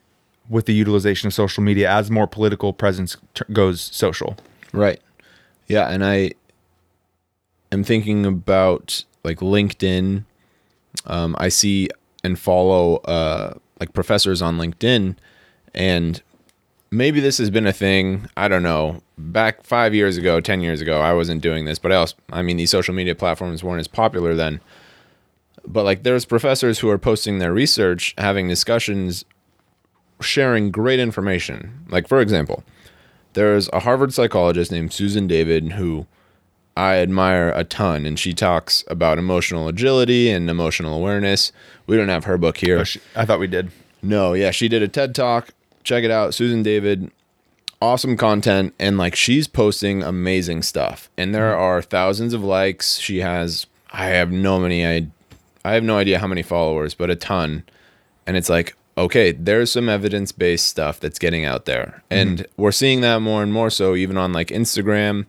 with 0.49 0.67
the 0.67 0.75
utilization 0.75 1.27
of 1.27 1.35
social 1.35 1.63
media 1.63 1.91
as 1.91 2.11
more 2.11 2.27
political 2.27 2.73
presence 2.73 3.17
t- 3.35 3.45
goes 3.53 3.81
social. 3.81 4.37
Right. 4.73 5.01
Yeah, 5.67 5.89
and 5.89 6.05
I 6.05 6.33
am 7.73 7.85
thinking 7.85 8.27
about 8.27 9.05
like 9.23 9.39
LinkedIn. 9.39 10.25
Um, 11.07 11.35
I 11.39 11.49
see 11.49 11.89
and 12.23 12.39
follow 12.39 12.97
uh, 12.99 13.55
like 13.81 13.93
professors 13.93 14.43
on 14.43 14.59
LinkedIn, 14.59 15.17
and 15.75 16.23
maybe 16.91 17.21
this 17.21 17.39
has 17.39 17.51
been 17.51 17.67
a 17.67 17.73
thing. 17.73 18.27
I 18.37 18.49
don't 18.49 18.63
know. 18.63 19.03
Back 19.17 19.63
five 19.63 19.95
years 19.95 20.17
ago, 20.17 20.41
ten 20.41 20.61
years 20.61 20.81
ago, 20.81 21.01
I 21.01 21.13
wasn't 21.13 21.43
doing 21.43 21.65
this, 21.65 21.79
but 21.79 21.93
I 21.93 21.97
also, 21.97 22.17
I 22.33 22.43
mean, 22.43 22.57
these 22.57 22.71
social 22.71 22.95
media 22.95 23.15
platforms 23.15 23.63
weren't 23.63 23.81
as 23.81 23.89
popular 23.89 24.35
then. 24.35 24.61
But 25.67 25.85
like, 25.85 26.03
there's 26.03 26.25
professors 26.25 26.81
who 26.81 26.91
are 26.91 26.99
posting 26.99 27.39
their 27.39 27.53
research, 27.53 28.15
having 28.19 28.49
discussions, 28.49 29.25
sharing 30.21 30.71
great 30.71 31.01
information. 31.01 31.85
Like, 31.89 32.09
for 32.09 32.21
example, 32.21 32.65
there's 33.33 33.69
a 33.73 33.81
Harvard 33.81 34.13
psychologist 34.13 34.71
named 34.71 34.93
Susan 34.93 35.27
David 35.27 35.73
who 35.73 36.07
I 36.77 36.97
admire 36.97 37.51
a 37.55 37.65
ton, 37.65 38.05
and 38.05 38.19
she 38.19 38.35
talks 38.35 38.85
about 38.89 39.19
emotional 39.19 39.69
agility 39.69 40.29
and 40.31 40.51
emotional 40.51 40.95
awareness. 40.95 41.53
We 41.87 41.97
don't 41.97 42.09
have 42.09 42.25
her 42.25 42.37
book 42.37 42.59
here. 42.59 42.81
Oh, 42.81 42.85
sh- 42.85 42.99
I 43.15 43.25
thought 43.25 43.39
we 43.41 43.47
did. 43.47 43.71
No, 44.03 44.35
yeah, 44.35 44.51
she 44.51 44.69
did 44.69 44.83
a 44.83 44.89
TED 44.89 45.15
talk. 45.15 45.51
Check 45.85 46.05
it 46.05 46.11
out, 46.11 46.35
Susan 46.35 46.63
David. 46.63 47.11
Awesome 47.81 48.17
content, 48.17 48.75
and 48.79 48.97
like 48.97 49.15
she's 49.15 49.47
posting 49.47 50.03
amazing 50.03 50.63
stuff. 50.63 51.11
And 51.17 51.35
there 51.35 51.53
mm-hmm. 51.53 51.63
are 51.63 51.83
thousands 51.83 52.33
of 52.33 52.43
likes. 52.43 52.99
She 52.99 53.19
has, 53.19 53.67
I 53.93 54.07
have 54.07 54.33
no 54.33 54.59
many, 54.59 54.87
I, 54.87 55.09
I 55.65 55.75
have 55.75 55.85
no 55.85 55.99
idea 55.99 56.19
how 56.19 56.27
many 56.27 56.43
followers, 56.43 56.95
but 56.95 57.11
a 57.11 57.17
ton. 57.17 57.65
And 58.27 58.37
it's 58.37 58.49
like, 58.49 58.75
okay, 58.97 59.33
there's 59.33 59.71
some 59.71 59.89
evidence 59.89 60.33
based 60.33 60.67
stuff 60.67 60.99
that's 60.99 61.19
getting 61.19 61.45
out 61.45 61.67
there, 61.67 62.03
mm-hmm. 62.11 62.29
and 62.29 62.47
we're 62.57 62.73
seeing 62.73 63.03
that 63.03 63.21
more 63.21 63.43
and 63.43 63.53
more. 63.53 63.69
So 63.71 63.95
even 63.95 64.17
on 64.17 64.33
like 64.33 64.49
Instagram, 64.49 65.27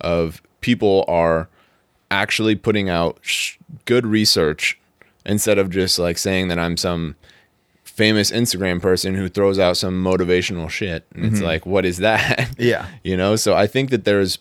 of 0.00 0.42
people 0.60 1.04
are 1.08 1.48
actually 2.10 2.54
putting 2.54 2.88
out 2.88 3.18
sh- 3.22 3.56
good 3.84 4.06
research 4.06 4.78
instead 5.24 5.58
of 5.58 5.70
just 5.70 5.98
like 5.98 6.18
saying 6.18 6.48
that 6.48 6.58
I'm 6.58 6.76
some 6.76 7.16
famous 7.96 8.30
Instagram 8.30 8.80
person 8.80 9.14
who 9.14 9.26
throws 9.26 9.58
out 9.58 9.78
some 9.78 10.04
motivational 10.04 10.68
shit. 10.68 11.06
And 11.14 11.24
it's 11.24 11.40
like, 11.40 11.64
what 11.64 11.86
is 11.86 11.96
that? 11.98 12.50
Yeah. 12.58 12.86
you 13.02 13.16
know? 13.16 13.36
So 13.36 13.54
I 13.54 13.66
think 13.66 13.90
that 13.90 14.04
there's 14.04 14.38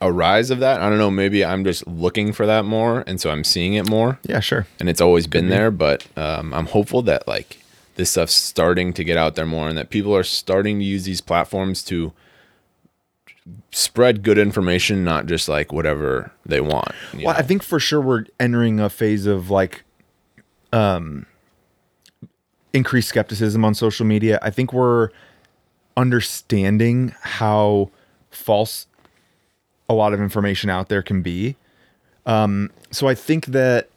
a 0.00 0.12
rise 0.12 0.50
of 0.50 0.60
that. 0.60 0.80
I 0.80 0.88
don't 0.88 0.98
know. 0.98 1.10
Maybe 1.10 1.44
I'm 1.44 1.64
just 1.64 1.86
looking 1.88 2.32
for 2.32 2.46
that 2.46 2.64
more. 2.64 3.02
And 3.06 3.20
so 3.20 3.30
I'm 3.30 3.42
seeing 3.42 3.74
it 3.74 3.88
more. 3.88 4.18
Yeah, 4.22 4.40
sure. 4.40 4.66
And 4.78 4.88
it's 4.88 5.00
always 5.00 5.26
been 5.26 5.48
there. 5.48 5.72
But 5.72 6.06
um, 6.16 6.54
I'm 6.54 6.66
hopeful 6.66 7.02
that 7.02 7.26
like 7.26 7.58
this 7.96 8.10
stuff's 8.10 8.34
starting 8.34 8.92
to 8.92 9.02
get 9.02 9.16
out 9.16 9.34
there 9.34 9.46
more 9.46 9.68
and 9.68 9.76
that 9.76 9.90
people 9.90 10.14
are 10.14 10.22
starting 10.24 10.78
to 10.78 10.84
use 10.84 11.04
these 11.04 11.20
platforms 11.20 11.82
to 11.84 12.12
spread 13.72 14.22
good 14.22 14.38
information, 14.38 15.02
not 15.02 15.26
just 15.26 15.48
like 15.48 15.72
whatever 15.72 16.30
they 16.44 16.60
want. 16.60 16.92
Well, 17.12 17.22
know? 17.22 17.30
I 17.30 17.42
think 17.42 17.64
for 17.64 17.80
sure 17.80 18.00
we're 18.00 18.26
entering 18.38 18.78
a 18.78 18.88
phase 18.88 19.26
of 19.26 19.50
like 19.50 19.82
um 20.72 21.26
increased 22.76 23.08
skepticism 23.08 23.64
on 23.64 23.74
social 23.74 24.06
media. 24.06 24.38
I 24.42 24.50
think 24.50 24.72
we're 24.72 25.08
understanding 25.96 27.14
how 27.22 27.90
false 28.30 28.86
a 29.88 29.94
lot 29.94 30.12
of 30.12 30.20
information 30.20 30.70
out 30.70 30.88
there 30.88 31.02
can 31.02 31.22
be. 31.22 31.56
Um 32.26 32.70
so 32.90 33.08
I 33.08 33.14
think 33.14 33.46
that 33.46 33.88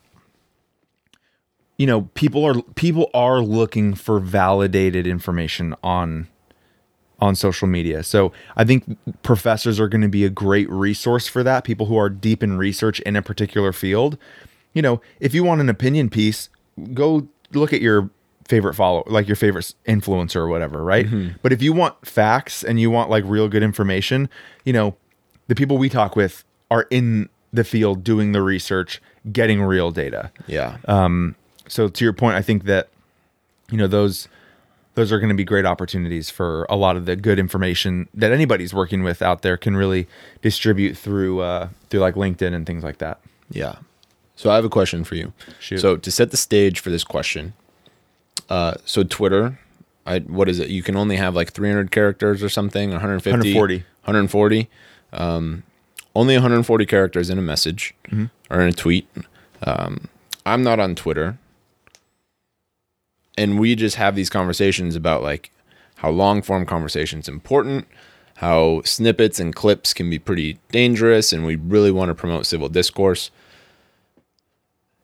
you 1.80 1.88
know, 1.88 2.10
people 2.14 2.44
are 2.46 2.62
people 2.76 3.10
are 3.14 3.40
looking 3.40 3.96
for 3.96 4.20
validated 4.20 5.08
information 5.08 5.74
on 5.82 6.28
on 7.22 7.36
social 7.36 7.68
media. 7.68 8.04
So 8.04 8.32
I 8.56 8.64
think 8.64 8.98
professors 9.24 9.80
are 9.80 9.88
going 9.88 10.02
to 10.02 10.10
be 10.10 10.26
a 10.26 10.30
great 10.30 10.70
resource 10.70 11.28
for 11.28 11.44
that. 11.44 11.64
People 11.64 11.86
who 11.86 11.98
are 11.98 12.10
deep 12.10 12.44
in 12.44 12.58
research 12.58 13.00
in 13.02 13.16
a 13.16 13.22
particular 13.22 13.74
field. 13.74 14.18
You 14.74 14.82
know, 14.82 15.02
if 15.20 15.34
you 15.34 15.44
want 15.44 15.62
an 15.62 15.70
opinion 15.70 16.10
piece, 16.10 16.50
go 16.94 17.28
look 17.54 17.74
at 17.74 17.82
your 17.82 18.10
favorite 18.50 18.74
follow, 18.74 19.04
like 19.08 19.28
your 19.28 19.36
favorite 19.36 19.74
influencer 19.88 20.38
or 20.38 20.48
whatever, 20.48 20.84
right? 20.84 21.08
But 21.42 21.54
if 21.54 21.62
you 21.62 21.72
want 21.72 22.06
facts 22.06 22.64
and 22.64 22.80
you 22.80 22.90
want 22.90 23.10
like 23.10 23.24
real 23.26 23.48
good 23.48 23.64
information, 23.64 24.28
you 24.66 24.74
know, 24.74 24.98
the 25.48 25.56
people 25.56 25.78
we 25.78 25.88
talk 25.88 26.16
with 26.16 26.44
are 26.70 26.88
in 26.90 27.30
the 27.54 27.64
field 27.64 28.04
doing 28.04 28.32
the 28.32 28.42
research, 28.42 29.02
getting 29.32 29.62
real 29.62 29.92
data. 29.92 30.32
yeah. 30.48 30.78
Um 30.88 31.36
so 31.68 31.88
to 31.88 32.04
your 32.04 32.14
point, 32.14 32.36
I 32.36 32.42
think 32.42 32.64
that 32.66 32.90
you 33.70 33.78
know 33.78 33.88
those 33.88 34.28
those 34.96 35.12
are 35.12 35.20
going 35.20 35.30
to 35.30 35.36
be 35.36 35.46
great 35.46 35.66
opportunities 35.66 36.30
for 36.30 36.66
a 36.70 36.76
lot 36.76 36.98
of 36.98 37.06
the 37.06 37.16
good 37.16 37.40
information 37.40 38.10
that 38.14 38.32
anybody's 38.32 38.74
working 38.74 39.04
with 39.04 39.22
out 39.22 39.44
there 39.44 39.56
can 39.56 39.78
really 39.78 40.08
distribute 40.42 40.98
through 40.98 41.40
uh, 41.42 41.70
through 41.90 42.00
like 42.02 42.16
LinkedIn 42.16 42.54
and 42.54 42.66
things 42.66 42.84
like 42.84 42.98
that. 42.98 43.22
Yeah. 43.50 43.76
So 44.36 44.50
I 44.50 44.56
have 44.56 44.66
a 44.66 44.70
question 44.70 45.04
for 45.04 45.16
you. 45.16 45.32
Shoot. 45.60 45.80
So 45.80 45.96
to 45.98 46.12
set 46.12 46.32
the 46.32 46.38
stage 46.38 46.80
for 46.80 46.90
this 46.90 47.04
question, 47.04 47.54
uh, 48.50 48.76
so 48.86 49.04
Twitter, 49.04 49.60
I 50.06 50.20
what 50.20 50.50
is 50.50 50.60
it? 50.60 50.70
You 50.70 50.84
can 50.84 50.96
only 50.96 51.16
have 51.16 51.36
like 51.36 51.52
300 51.52 51.92
characters 51.92 52.44
or 52.44 52.50
something, 52.50 52.90
150, 52.92 53.32
140. 53.32 53.76
140. 54.04 54.70
Um, 55.14 55.64
only 56.16 56.36
140 56.36 56.86
characters 56.86 57.30
in 57.30 57.38
a 57.38 57.42
message 57.42 57.94
or 58.50 58.62
in 58.62 58.68
a 58.68 58.74
tweet. 58.74 59.08
Um, 59.64 60.08
I'm 60.46 60.64
not 60.64 60.80
on 60.80 60.96
Twitter, 60.96 61.38
and 63.38 63.60
we 63.60 63.76
just 63.76 63.96
have 63.96 64.16
these 64.16 64.30
conversations 64.30 64.96
about 64.96 65.24
like 65.24 65.52
how 65.98 66.10
long 66.10 66.42
form 66.42 66.66
conversations 66.66 67.28
important 67.28 67.88
how 68.36 68.82
snippets 68.86 69.38
and 69.38 69.54
clips 69.54 69.94
can 69.94 70.10
be 70.10 70.18
pretty 70.18 70.58
dangerous 70.72 71.34
and 71.34 71.46
we 71.46 71.56
really 71.56 71.92
want 71.92 72.10
to 72.10 72.16
promote 72.16 72.46
civil 72.46 72.70
discourse 72.70 73.32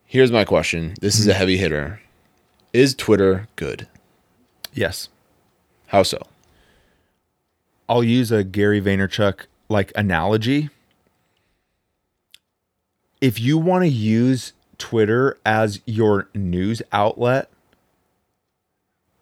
here's 0.06 0.32
my 0.32 0.46
question 0.46 0.94
this 1.02 1.20
is 1.20 1.28
a 1.28 1.34
heavy 1.34 1.58
hitter 1.58 2.00
is 2.76 2.94
twitter 2.94 3.48
good 3.56 3.88
Yes, 4.76 5.08
how 5.88 6.04
so 6.04 6.22
I'll 7.88 8.04
use 8.04 8.30
a 8.30 8.44
Gary 8.44 8.82
Vaynerchuk 8.82 9.46
like 9.70 9.94
analogy. 9.96 10.70
If 13.22 13.40
you 13.40 13.58
want 13.58 13.84
to 13.84 13.90
use 13.90 14.52
Twitter 14.78 15.38
as 15.46 15.82
your 15.86 16.28
news 16.36 16.82
outlet, 16.92 17.50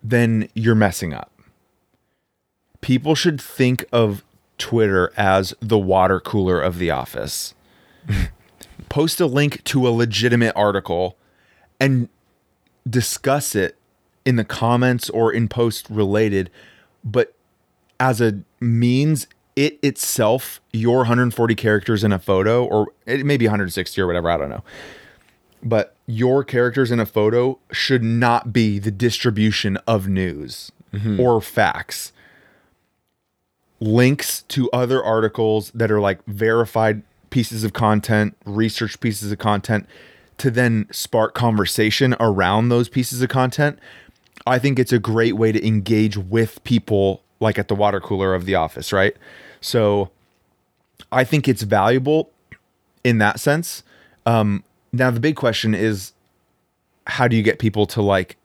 then 0.02 0.50
you're 0.56 0.76
messing 0.76 1.14
up. 1.14 1.32
People 2.82 3.14
should 3.14 3.40
think 3.40 3.86
of 3.92 4.24
Twitter 4.58 5.14
as 5.16 5.54
the 5.60 5.78
water 5.78 6.20
cooler 6.20 6.60
of 6.60 6.80
the 6.80 6.90
office. 6.90 7.54
Post 8.90 9.22
a 9.22 9.28
link 9.28 9.64
to 9.66 9.88
a 9.88 9.92
legitimate 9.92 10.54
article 10.56 11.16
and 11.80 12.10
discuss 12.90 13.56
it 13.56 13.78
in 14.26 14.36
the 14.36 14.46
comments 14.46 15.10
or 15.10 15.32
in 15.32 15.48
post 15.48 15.90
related, 15.90 16.50
but 17.04 17.34
as 18.00 18.22
a 18.22 18.40
means, 18.60 19.28
it 19.56 19.80
itself, 19.84 20.62
your 20.72 20.98
140 20.98 21.56
characters 21.56 22.04
in 22.04 22.12
a 22.12 22.20
photo, 22.20 22.66
or 22.66 22.88
it 23.06 23.26
may 23.26 23.38
be 23.38 23.46
160 23.46 24.02
or 24.02 24.08
whatever, 24.08 24.30
I 24.30 24.38
don't 24.38 24.50
know. 24.50 24.64
But 25.62 25.96
your 26.06 26.44
characters 26.44 26.92
in 26.92 27.00
a 27.00 27.06
photo 27.06 27.60
should 27.72 28.04
not 28.04 28.52
be 28.52 28.80
the 28.80 28.92
distribution 28.92 29.78
of 29.88 30.08
news 30.08 30.72
mm-hmm. 30.94 31.20
or 31.20 31.40
facts. 31.40 32.12
Links 33.80 34.44
to 34.44 34.70
other 34.72 35.04
articles 35.04 35.72
that 35.72 35.92
are 35.92 36.00
like 36.00 36.26
verified 36.26 37.04
pieces 37.30 37.64
of 37.64 37.74
content, 37.74 38.36
research 38.46 39.00
pieces 39.00 39.32
of 39.32 39.40
content, 39.40 39.88
to 40.38 40.52
then 40.52 40.88
spark 40.92 41.34
conversation 41.34 42.16
around 42.20 42.70
those 42.70 42.90
pieces 42.90 43.22
of 43.22 43.30
content. 43.30 43.80
I 44.46 44.60
think 44.60 44.80
it's 44.80 44.92
a 44.92 45.00
great 45.00 45.34
way 45.34 45.52
to 45.52 45.66
engage 45.66 46.18
with 46.18 46.64
people 46.64 47.22
like 47.40 47.60
at 47.60 47.68
the 47.68 47.76
water 47.76 48.00
cooler 48.00 48.34
of 48.34 48.46
the 48.46 48.56
office, 48.56 48.92
right? 48.92 49.16
So 49.62 50.10
I 51.12 51.24
think 51.24 51.48
it's 51.48 51.64
valuable 51.64 52.32
in 53.04 53.18
that 53.20 53.40
sense. 53.40 53.84
Um, 54.26 54.64
now 54.92 55.12
the 55.12 55.20
big 55.20 55.36
question 55.36 55.74
is 55.76 56.14
how 57.08 57.28
do 57.28 57.36
you 57.36 57.44
get 57.44 57.60
people 57.60 57.86
to 57.88 58.02
like 58.02 58.38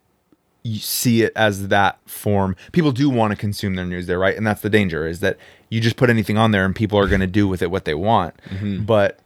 see 0.65 1.23
it 1.23 1.33
as 1.37 1.69
that 1.69 1.99
form? 2.07 2.57
People 2.73 2.93
do 2.93 3.09
want 3.09 3.31
to 3.31 3.37
consume 3.37 3.75
their 3.77 3.87
news 3.87 4.07
there, 4.07 4.19
right? 4.19 4.37
And 4.37 4.47
that's 4.47 4.61
the 4.61 4.71
danger 4.71 5.07
is 5.07 5.21
that 5.21 5.37
you 5.71 5.81
just 5.81 5.97
put 5.97 6.11
anything 6.11 6.37
on 6.37 6.51
there 6.51 6.65
and 6.65 6.75
people 6.75 6.99
are 6.99 7.07
going 7.09 7.21
to 7.21 7.27
do 7.27 7.47
with 7.47 7.63
it 7.63 7.71
what 7.71 7.85
they 7.85 7.95
want. 7.95 8.35
But 8.85 9.21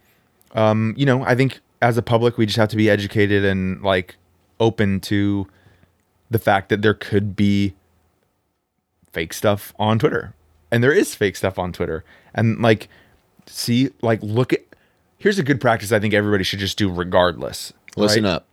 um, 0.55 0.95
you 0.97 1.07
know, 1.07 1.25
I 1.25 1.35
think 1.35 1.61
as 1.83 1.99
a 1.99 2.03
public 2.03 2.39
we 2.39 2.47
just 2.47 2.57
have 2.57 2.69
to 2.69 2.77
be 2.77 2.89
educated 2.89 3.45
and 3.45 3.83
like 3.83 4.17
open 4.61 5.01
to 5.01 5.47
the 6.31 6.39
fact 6.39 6.69
that 6.71 6.81
there 6.81 6.95
could 6.95 7.37
be 7.37 7.75
fake 9.13 9.35
stuff 9.35 9.75
on 9.79 9.99
Twitter. 9.99 10.35
And 10.71 10.83
there 10.83 10.93
is 10.93 11.15
fake 11.15 11.37
stuff 11.37 11.59
on 11.59 11.73
Twitter. 11.73 12.05
And 12.35 12.63
like 12.63 12.89
see 13.47 13.91
like 14.01 14.23
look 14.23 14.53
at 14.53 14.61
here's 15.19 15.39
a 15.39 15.43
good 15.43 15.61
practice 15.61 15.93
I 15.93 15.99
think 15.99 16.15
everybody 16.15 16.45
should 16.45 16.61
just 16.61 16.79
do 16.79 16.91
regardless. 16.91 17.73
listen 17.97 18.25
right? 18.25 18.31
up 18.31 18.47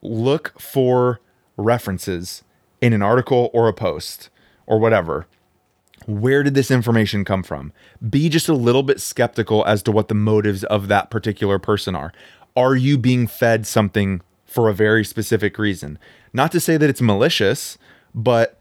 Look 0.00 0.60
for 0.60 1.20
references 1.56 2.44
in 2.80 2.92
an 2.92 3.02
article 3.02 3.50
or 3.52 3.66
a 3.66 3.72
post 3.72 4.30
or 4.66 4.78
whatever. 4.78 5.26
Where 6.08 6.42
did 6.42 6.54
this 6.54 6.70
information 6.70 7.24
come 7.24 7.44
from? 7.44 7.72
Be 8.08 8.28
just 8.28 8.48
a 8.48 8.54
little 8.54 8.82
bit 8.82 9.00
skeptical 9.00 9.64
as 9.66 9.82
to 9.84 9.92
what 9.92 10.08
the 10.08 10.14
motives 10.14 10.64
of 10.64 10.88
that 10.88 11.10
particular 11.10 11.60
person 11.60 11.94
are. 11.94 12.12
Are 12.56 12.74
you 12.74 12.98
being 12.98 13.28
fed 13.28 13.66
something 13.66 14.22
for 14.48 14.68
a 14.68 14.74
very 14.74 15.04
specific 15.04 15.58
reason. 15.58 15.98
Not 16.32 16.50
to 16.52 16.58
say 16.58 16.76
that 16.78 16.90
it's 16.90 17.02
malicious, 17.02 17.78
but 18.14 18.58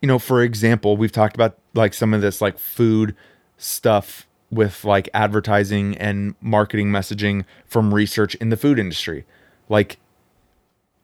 you 0.00 0.08
know, 0.08 0.18
for 0.18 0.42
example, 0.42 0.96
we've 0.96 1.12
talked 1.12 1.36
about 1.36 1.58
like 1.74 1.94
some 1.94 2.14
of 2.14 2.22
this 2.22 2.40
like 2.40 2.58
food 2.58 3.14
stuff 3.58 4.26
with 4.50 4.84
like 4.84 5.08
advertising 5.12 5.96
and 5.98 6.34
marketing 6.40 6.88
messaging 6.88 7.44
from 7.66 7.92
research 7.92 8.34
in 8.36 8.48
the 8.48 8.56
food 8.56 8.78
industry. 8.78 9.26
Like 9.68 9.98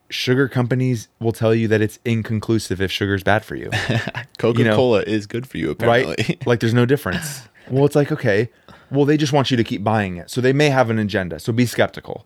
sugar 0.09 0.47
companies 0.47 1.07
will 1.19 1.31
tell 1.31 1.53
you 1.53 1.67
that 1.67 1.81
it's 1.81 1.99
inconclusive 2.05 2.81
if 2.81 2.91
sugar's 2.91 3.23
bad 3.23 3.43
for 3.43 3.55
you, 3.55 3.69
Coca 4.37 4.63
Cola 4.65 5.01
is 5.01 5.25
good 5.27 5.47
for 5.47 5.57
you, 5.57 5.71
apparently. 5.71 6.15
right? 6.17 6.45
like 6.47 6.59
there's 6.59 6.73
no 6.73 6.85
difference. 6.85 7.43
well, 7.69 7.85
it's 7.85 7.95
like, 7.95 8.11
okay, 8.11 8.49
well, 8.91 9.05
they 9.05 9.17
just 9.17 9.33
want 9.33 9.51
you 9.51 9.57
to 9.57 9.63
keep 9.63 9.83
buying 9.83 10.17
it. 10.17 10.29
So 10.29 10.39
they 10.41 10.53
may 10.53 10.69
have 10.69 10.89
an 10.89 10.99
agenda. 10.99 11.39
So 11.39 11.51
be 11.51 11.65
skeptical. 11.65 12.25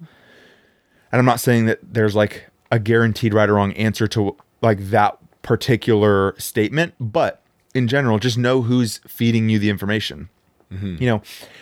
And 1.12 1.20
I'm 1.20 1.26
not 1.26 1.40
saying 1.40 1.66
that 1.66 1.80
there's 1.82 2.16
like 2.16 2.50
a 2.72 2.80
guaranteed 2.80 3.34
right 3.34 3.50
or 3.50 3.54
wrong 3.54 3.74
answer 3.74 4.08
to 4.10 4.36
like 4.62 4.90
that 4.90 5.18
particular 5.42 6.36
statement, 6.38 6.94
but 7.00 7.42
in 7.74 7.88
general, 7.88 8.20
just 8.20 8.38
know 8.38 8.64
who's 8.64 8.98
feeding 9.08 9.50
you 9.50 9.60
the 9.60 9.70
information. 9.70 10.30
Mm-hmm. 10.72 10.98
You 11.02 11.08
know, 11.10 11.22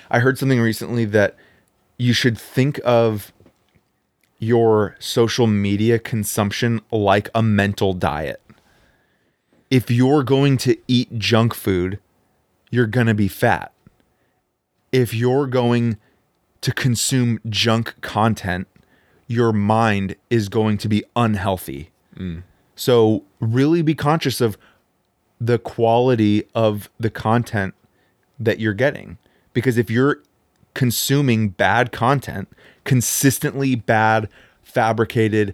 I 0.10 0.19
heard 0.19 0.39
something 0.39 0.60
recently 0.60 1.06
that 1.06 1.36
you 1.97 2.13
should 2.13 2.38
think 2.38 2.80
of 2.84 3.32
your 4.39 4.95
social 5.00 5.48
media 5.48 6.00
consumption 6.00 6.82
like 6.91 7.30
a 7.34 7.41
mental 7.41 7.93
diet. 7.93 8.41
If 9.69 9.89
you're 9.89 10.24
going 10.24 10.58
to 10.58 10.78
eat 10.88 11.17
junk 11.17 11.54
food, 11.54 12.00
you're 12.69 12.88
going 12.88 13.08
to 13.08 13.13
be 13.13 13.28
fat. 13.28 13.71
If 14.91 15.13
you're 15.13 15.48
going 15.48 15.98
to 16.62 16.71
consume 16.71 17.39
junk 17.50 18.00
content, 18.02 18.67
your 19.28 19.52
mind 19.52 20.15
is 20.30 20.50
going 20.50 20.78
to 20.80 20.88
be 20.88 21.04
unhealthy. 21.15 21.89
Mm. 22.15 22.43
So, 22.76 23.24
really 23.39 23.82
be 23.82 23.95
conscious 23.95 24.41
of 24.41 24.58
the 25.39 25.58
quality 25.58 26.43
of 26.54 26.89
the 27.00 27.10
content 27.10 27.74
that 28.39 28.60
you're 28.60 28.74
getting. 28.74 29.17
Because 29.54 29.78
if 29.78 29.89
you're 29.89 30.21
consuming 30.74 31.50
bad 31.50 31.91
content, 31.91 32.50
consistently 32.86 33.76
bad, 33.76 34.30
fabricated, 34.63 35.54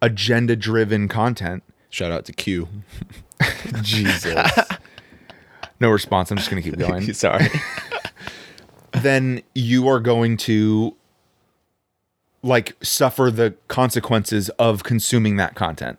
agenda 0.00 0.54
driven 0.54 1.08
content, 1.08 1.64
Shout 1.90 2.12
out 2.12 2.24
to 2.26 2.32
Q. 2.32 2.68
Jesus. 3.82 4.48
no 5.80 5.90
response. 5.90 6.30
I'm 6.30 6.36
just 6.36 6.50
going 6.50 6.62
to 6.62 6.70
keep 6.70 6.78
going. 6.88 7.12
Sorry. 7.14 7.48
then 8.92 9.42
you 9.54 9.88
are 9.88 10.00
going 10.00 10.36
to 10.38 10.94
like 12.42 12.76
suffer 12.82 13.30
the 13.30 13.54
consequences 13.68 14.48
of 14.50 14.84
consuming 14.84 15.36
that 15.36 15.54
content. 15.54 15.98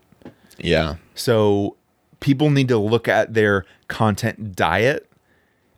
yeah. 0.57 0.95
So 1.15 1.75
people 2.19 2.49
need 2.49 2.67
to 2.69 2.77
look 2.77 3.07
at 3.07 3.33
their 3.33 3.65
content 3.87 4.55
diet 4.55 5.09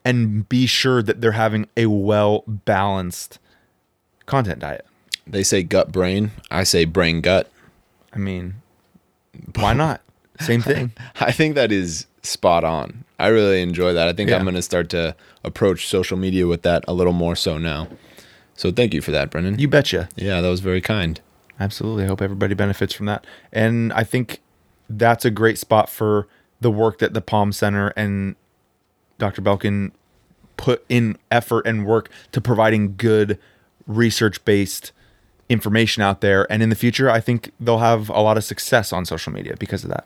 and 0.04 0.48
be 0.50 0.66
sure 0.66 1.02
that 1.02 1.22
they're 1.22 1.32
having 1.32 1.68
a 1.78 1.86
well 1.88 2.44
balanced 2.48 3.40
content 4.32 4.60
diet. 4.60 4.86
They 5.28 5.44
say 5.44 5.62
gut 5.64 5.92
brain. 5.92 6.32
I 6.50 6.64
say 6.64 6.86
brain 6.86 7.22
gut. 7.22 7.50
I 8.14 8.18
mean, 8.18 8.56
why 9.56 9.74
not? 9.74 10.02
Same 10.40 10.62
thing. 10.62 10.92
I 11.20 11.32
think 11.32 11.54
that 11.56 11.72
is 11.72 12.08
spot 12.24 12.64
on. 12.64 13.04
I 13.20 13.28
really 13.28 13.62
enjoy 13.62 13.94
that. 13.94 14.08
I 14.08 14.14
think 14.14 14.30
Yeah. 14.32 14.38
I'm 14.38 14.44
going 14.44 14.56
to 14.56 14.62
start 14.62 14.90
to 14.90 15.16
approach 15.44 15.88
social 15.88 16.18
media 16.18 16.48
with 16.48 16.64
that 16.64 16.84
a 16.88 16.94
little 16.94 17.14
more 17.14 17.36
so 17.36 17.58
now. 17.60 17.88
So 18.56 18.72
thank 18.72 18.94
you 18.94 19.02
for 19.02 19.12
that, 19.12 19.30
Brendan. 19.30 19.60
You 19.60 19.68
betcha. 19.68 20.10
yeah, 20.16 20.42
that 20.42 20.50
was 20.50 20.60
very 20.60 20.82
kind. 20.82 21.20
Absolutely. 21.60 22.06
I 22.06 22.08
hope 22.08 22.22
everybody 22.22 22.56
benefits 22.56 22.94
from 22.94 23.06
that. 23.06 23.26
And 23.54 23.94
I 23.94 24.04
think 24.04 24.40
that's 24.90 25.24
a 25.26 25.32
great 25.32 25.58
spot 25.60 25.90
for 25.90 26.28
the 26.60 26.72
work 26.72 26.98
that 27.00 27.14
the 27.14 27.22
Palm 27.22 27.52
Center 27.52 27.90
and 27.96 28.36
Dr. 29.20 29.42
Belkin 29.42 29.92
put 30.58 30.84
in 30.90 31.18
effort 31.32 31.66
and 31.66 31.86
work 31.86 32.10
to 32.32 32.42
providing 32.42 32.96
good 32.98 33.38
research 33.88 34.44
based 34.46 34.92
information 35.50 36.02
out 36.02 36.22
there. 36.22 36.50
And 36.52 36.64
in 36.64 36.70
the 36.70 36.76
future, 36.76 37.10
I 37.10 37.20
think 37.20 37.52
they'll 37.60 37.80
have 37.80 38.10
a 38.10 38.22
lot 38.22 38.38
of 38.38 38.44
success 38.44 38.94
on 38.94 39.06
social 39.06 39.34
media 39.34 39.56
because 39.60 39.84
of 39.84 39.90
that. 39.90 40.06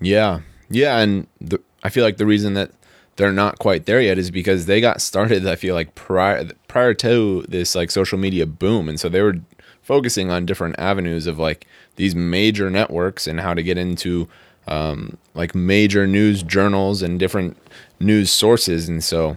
Yeah. 0.00 0.40
Yeah, 0.68 0.98
and 0.98 1.26
the, 1.40 1.60
I 1.82 1.88
feel 1.88 2.04
like 2.04 2.16
the 2.16 2.26
reason 2.26 2.54
that 2.54 2.70
they're 3.16 3.32
not 3.32 3.58
quite 3.58 3.86
there 3.86 4.00
yet 4.00 4.18
is 4.18 4.30
because 4.30 4.64
they 4.66 4.80
got 4.80 5.02
started 5.02 5.46
I 5.46 5.54
feel 5.54 5.74
like 5.74 5.94
prior 5.94 6.48
prior 6.68 6.94
to 6.94 7.44
this 7.48 7.74
like 7.74 7.90
social 7.90 8.16
media 8.16 8.46
boom 8.46 8.88
and 8.88 8.98
so 8.98 9.10
they 9.10 9.20
were 9.20 9.34
focusing 9.82 10.30
on 10.30 10.46
different 10.46 10.78
avenues 10.78 11.26
of 11.26 11.38
like 11.38 11.66
these 11.96 12.14
major 12.14 12.70
networks 12.70 13.26
and 13.26 13.40
how 13.40 13.52
to 13.52 13.62
get 13.62 13.76
into 13.76 14.26
um, 14.68 15.18
like 15.34 15.54
major 15.54 16.06
news 16.06 16.42
journals 16.42 17.02
and 17.02 17.18
different 17.18 17.58
news 17.98 18.30
sources 18.30 18.88
and 18.88 19.04
so 19.04 19.36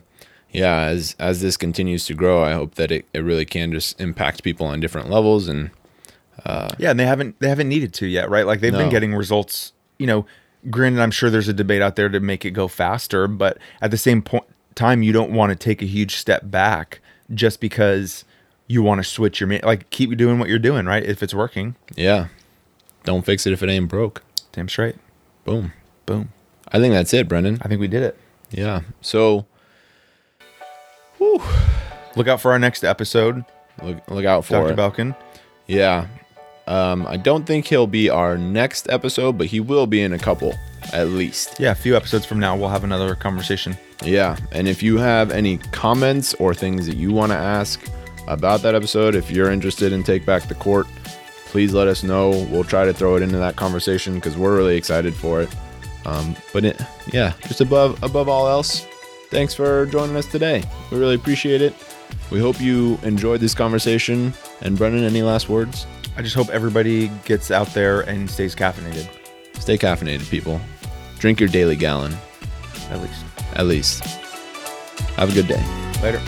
yeah 0.53 0.81
as 0.83 1.15
as 1.19 1.41
this 1.41 1.57
continues 1.57 2.05
to 2.05 2.13
grow 2.13 2.43
I 2.43 2.53
hope 2.53 2.75
that 2.75 2.91
it, 2.91 3.05
it 3.13 3.19
really 3.19 3.45
can 3.45 3.71
just 3.73 3.99
impact 3.99 4.43
people 4.43 4.65
on 4.67 4.79
different 4.79 5.09
levels 5.09 5.47
and 5.47 5.71
uh, 6.45 6.69
Yeah, 6.77 6.91
and 6.91 6.99
they 6.99 7.05
haven't 7.05 7.39
they 7.39 7.47
haven't 7.49 7.69
needed 7.69 7.93
to 7.95 8.07
yet, 8.07 8.29
right? 8.29 8.45
Like 8.45 8.59
they've 8.59 8.71
been 8.73 8.89
getting 8.89 9.13
results, 9.15 9.71
you 9.99 10.07
know, 10.07 10.25
granted 10.69 10.99
I'm 11.01 11.11
sure 11.11 11.29
there's 11.29 11.47
a 11.47 11.53
debate 11.53 11.81
out 11.81 11.95
there 11.95 12.09
to 12.09 12.19
make 12.19 12.43
it 12.45 12.51
go 12.51 12.67
faster, 12.67 13.27
but 13.27 13.57
at 13.81 13.91
the 13.91 13.97
same 13.97 14.21
point 14.21 14.45
time 14.75 15.03
you 15.03 15.11
don't 15.13 15.31
want 15.31 15.51
to 15.51 15.55
take 15.55 15.81
a 15.81 15.85
huge 15.85 16.15
step 16.15 16.49
back 16.49 16.99
just 17.33 17.59
because 17.59 18.25
you 18.67 18.81
want 18.81 18.99
to 18.99 19.03
switch 19.03 19.39
your 19.39 19.47
ma- 19.47 19.59
like 19.63 19.89
keep 19.91 20.15
doing 20.17 20.39
what 20.39 20.49
you're 20.49 20.57
doing, 20.59 20.85
right? 20.85 21.03
If 21.03 21.21
it's 21.23 21.33
working. 21.33 21.75
yeah 21.95 22.27
don't 23.05 23.25
fix 23.25 23.45
it 23.45 23.53
if 23.53 23.61
it 23.61 23.69
ain't 23.69 23.87
broke 23.89 24.23
Damn 24.53 24.67
straight. 24.69 24.95
boom 25.45 25.73
Boom. 26.05 26.29
I 26.71 26.79
think 26.79 26.93
that's 26.93 27.13
it 27.13 27.27
Brendan 27.29 27.59
I 27.61 27.67
think 27.67 27.79
we 27.79 27.87
did 27.87 28.01
it. 28.03 28.17
Yeah. 28.49 28.81
So 29.01 29.45
Look 32.15 32.27
out 32.27 32.41
for 32.41 32.51
our 32.51 32.59
next 32.59 32.83
episode, 32.83 33.43
look 33.81 34.09
look 34.09 34.25
out 34.25 34.45
for 34.45 34.53
Dr. 34.53 34.73
it. 34.73 34.75
Belkin. 34.77 35.15
Yeah. 35.67 36.07
Um, 36.65 37.05
I 37.07 37.17
don't 37.17 37.45
think 37.45 37.65
he'll 37.65 37.88
be 37.88 38.09
our 38.09 38.38
next 38.38 38.89
episode, 38.89 39.38
but 39.38 39.47
he 39.47 39.59
will 39.59 39.88
be 39.88 40.01
in 40.01 40.13
a 40.13 40.19
couple 40.19 40.53
at 40.93 41.09
least. 41.09 41.59
Yeah, 41.59 41.71
a 41.71 41.75
few 41.75 41.95
episodes 41.95 42.25
from 42.25 42.39
now 42.39 42.55
we'll 42.55 42.69
have 42.69 42.83
another 42.83 43.15
conversation. 43.15 43.77
Yeah. 44.03 44.38
And 44.51 44.67
if 44.67 44.83
you 44.83 44.97
have 44.97 45.31
any 45.31 45.57
comments 45.57 46.33
or 46.36 46.53
things 46.53 46.88
that 46.88 46.97
you 46.97 47.12
want 47.12 47.31
to 47.31 47.38
ask 47.38 47.81
about 48.27 48.62
that 48.62 48.75
episode, 48.75 49.15
if 49.15 49.31
you're 49.31 49.51
interested 49.51 49.91
in 49.93 50.03
Take 50.03 50.25
Back 50.25 50.47
the 50.47 50.55
Court, 50.55 50.88
please 51.47 51.73
let 51.73 51.88
us 51.88 52.03
know. 52.03 52.29
We'll 52.49 52.63
try 52.63 52.86
to 52.86 52.93
throw 52.93 53.15
it 53.15 53.21
into 53.21 53.38
that 53.38 53.55
conversation 53.55 54.15
because 54.15 54.38
we're 54.38 54.55
really 54.55 54.77
excited 54.77 55.13
for 55.13 55.41
it. 55.41 55.55
Um, 56.05 56.36
but 56.51 56.65
it, 56.65 56.81
yeah, 57.12 57.33
just 57.47 57.62
above 57.62 58.01
above 58.03 58.27
all 58.27 58.47
else, 58.47 58.86
thanks 59.34 59.54
for 59.54 59.88
joining 59.88 60.15
us 60.15 60.28
today. 60.28 60.63
We 60.91 61.00
really 61.00 61.15
appreciate 61.15 61.62
it. 61.62 61.74
We 62.32 62.39
hope 62.39 62.62
you 62.62 63.00
enjoyed 63.04 63.39
this 63.39 63.56
conversation. 63.56 64.34
And 64.62 64.78
Brendan, 64.78 65.04
any 65.04 65.24
last 65.24 65.50
words? 65.50 65.88
I 66.15 66.22
just 66.22 66.36
hope 66.36 66.50
everybody 66.50 67.10
gets 67.26 67.50
out 67.50 67.67
there 67.74 68.02
and 68.02 68.30
stays 68.30 68.56
caffeinated, 68.56 69.10
Stay 69.60 69.78
caffeinated, 69.78 70.30
people. 70.30 70.62
Drink 71.17 71.39
your 71.39 71.50
daily 71.50 71.76
gallon, 71.76 72.13
at 72.89 73.02
least. 73.02 73.26
at 73.54 73.65
least. 73.65 74.04
Have 75.15 75.32
a 75.32 75.34
good 75.34 75.48
day. 75.48 75.63
Later. 76.04 76.22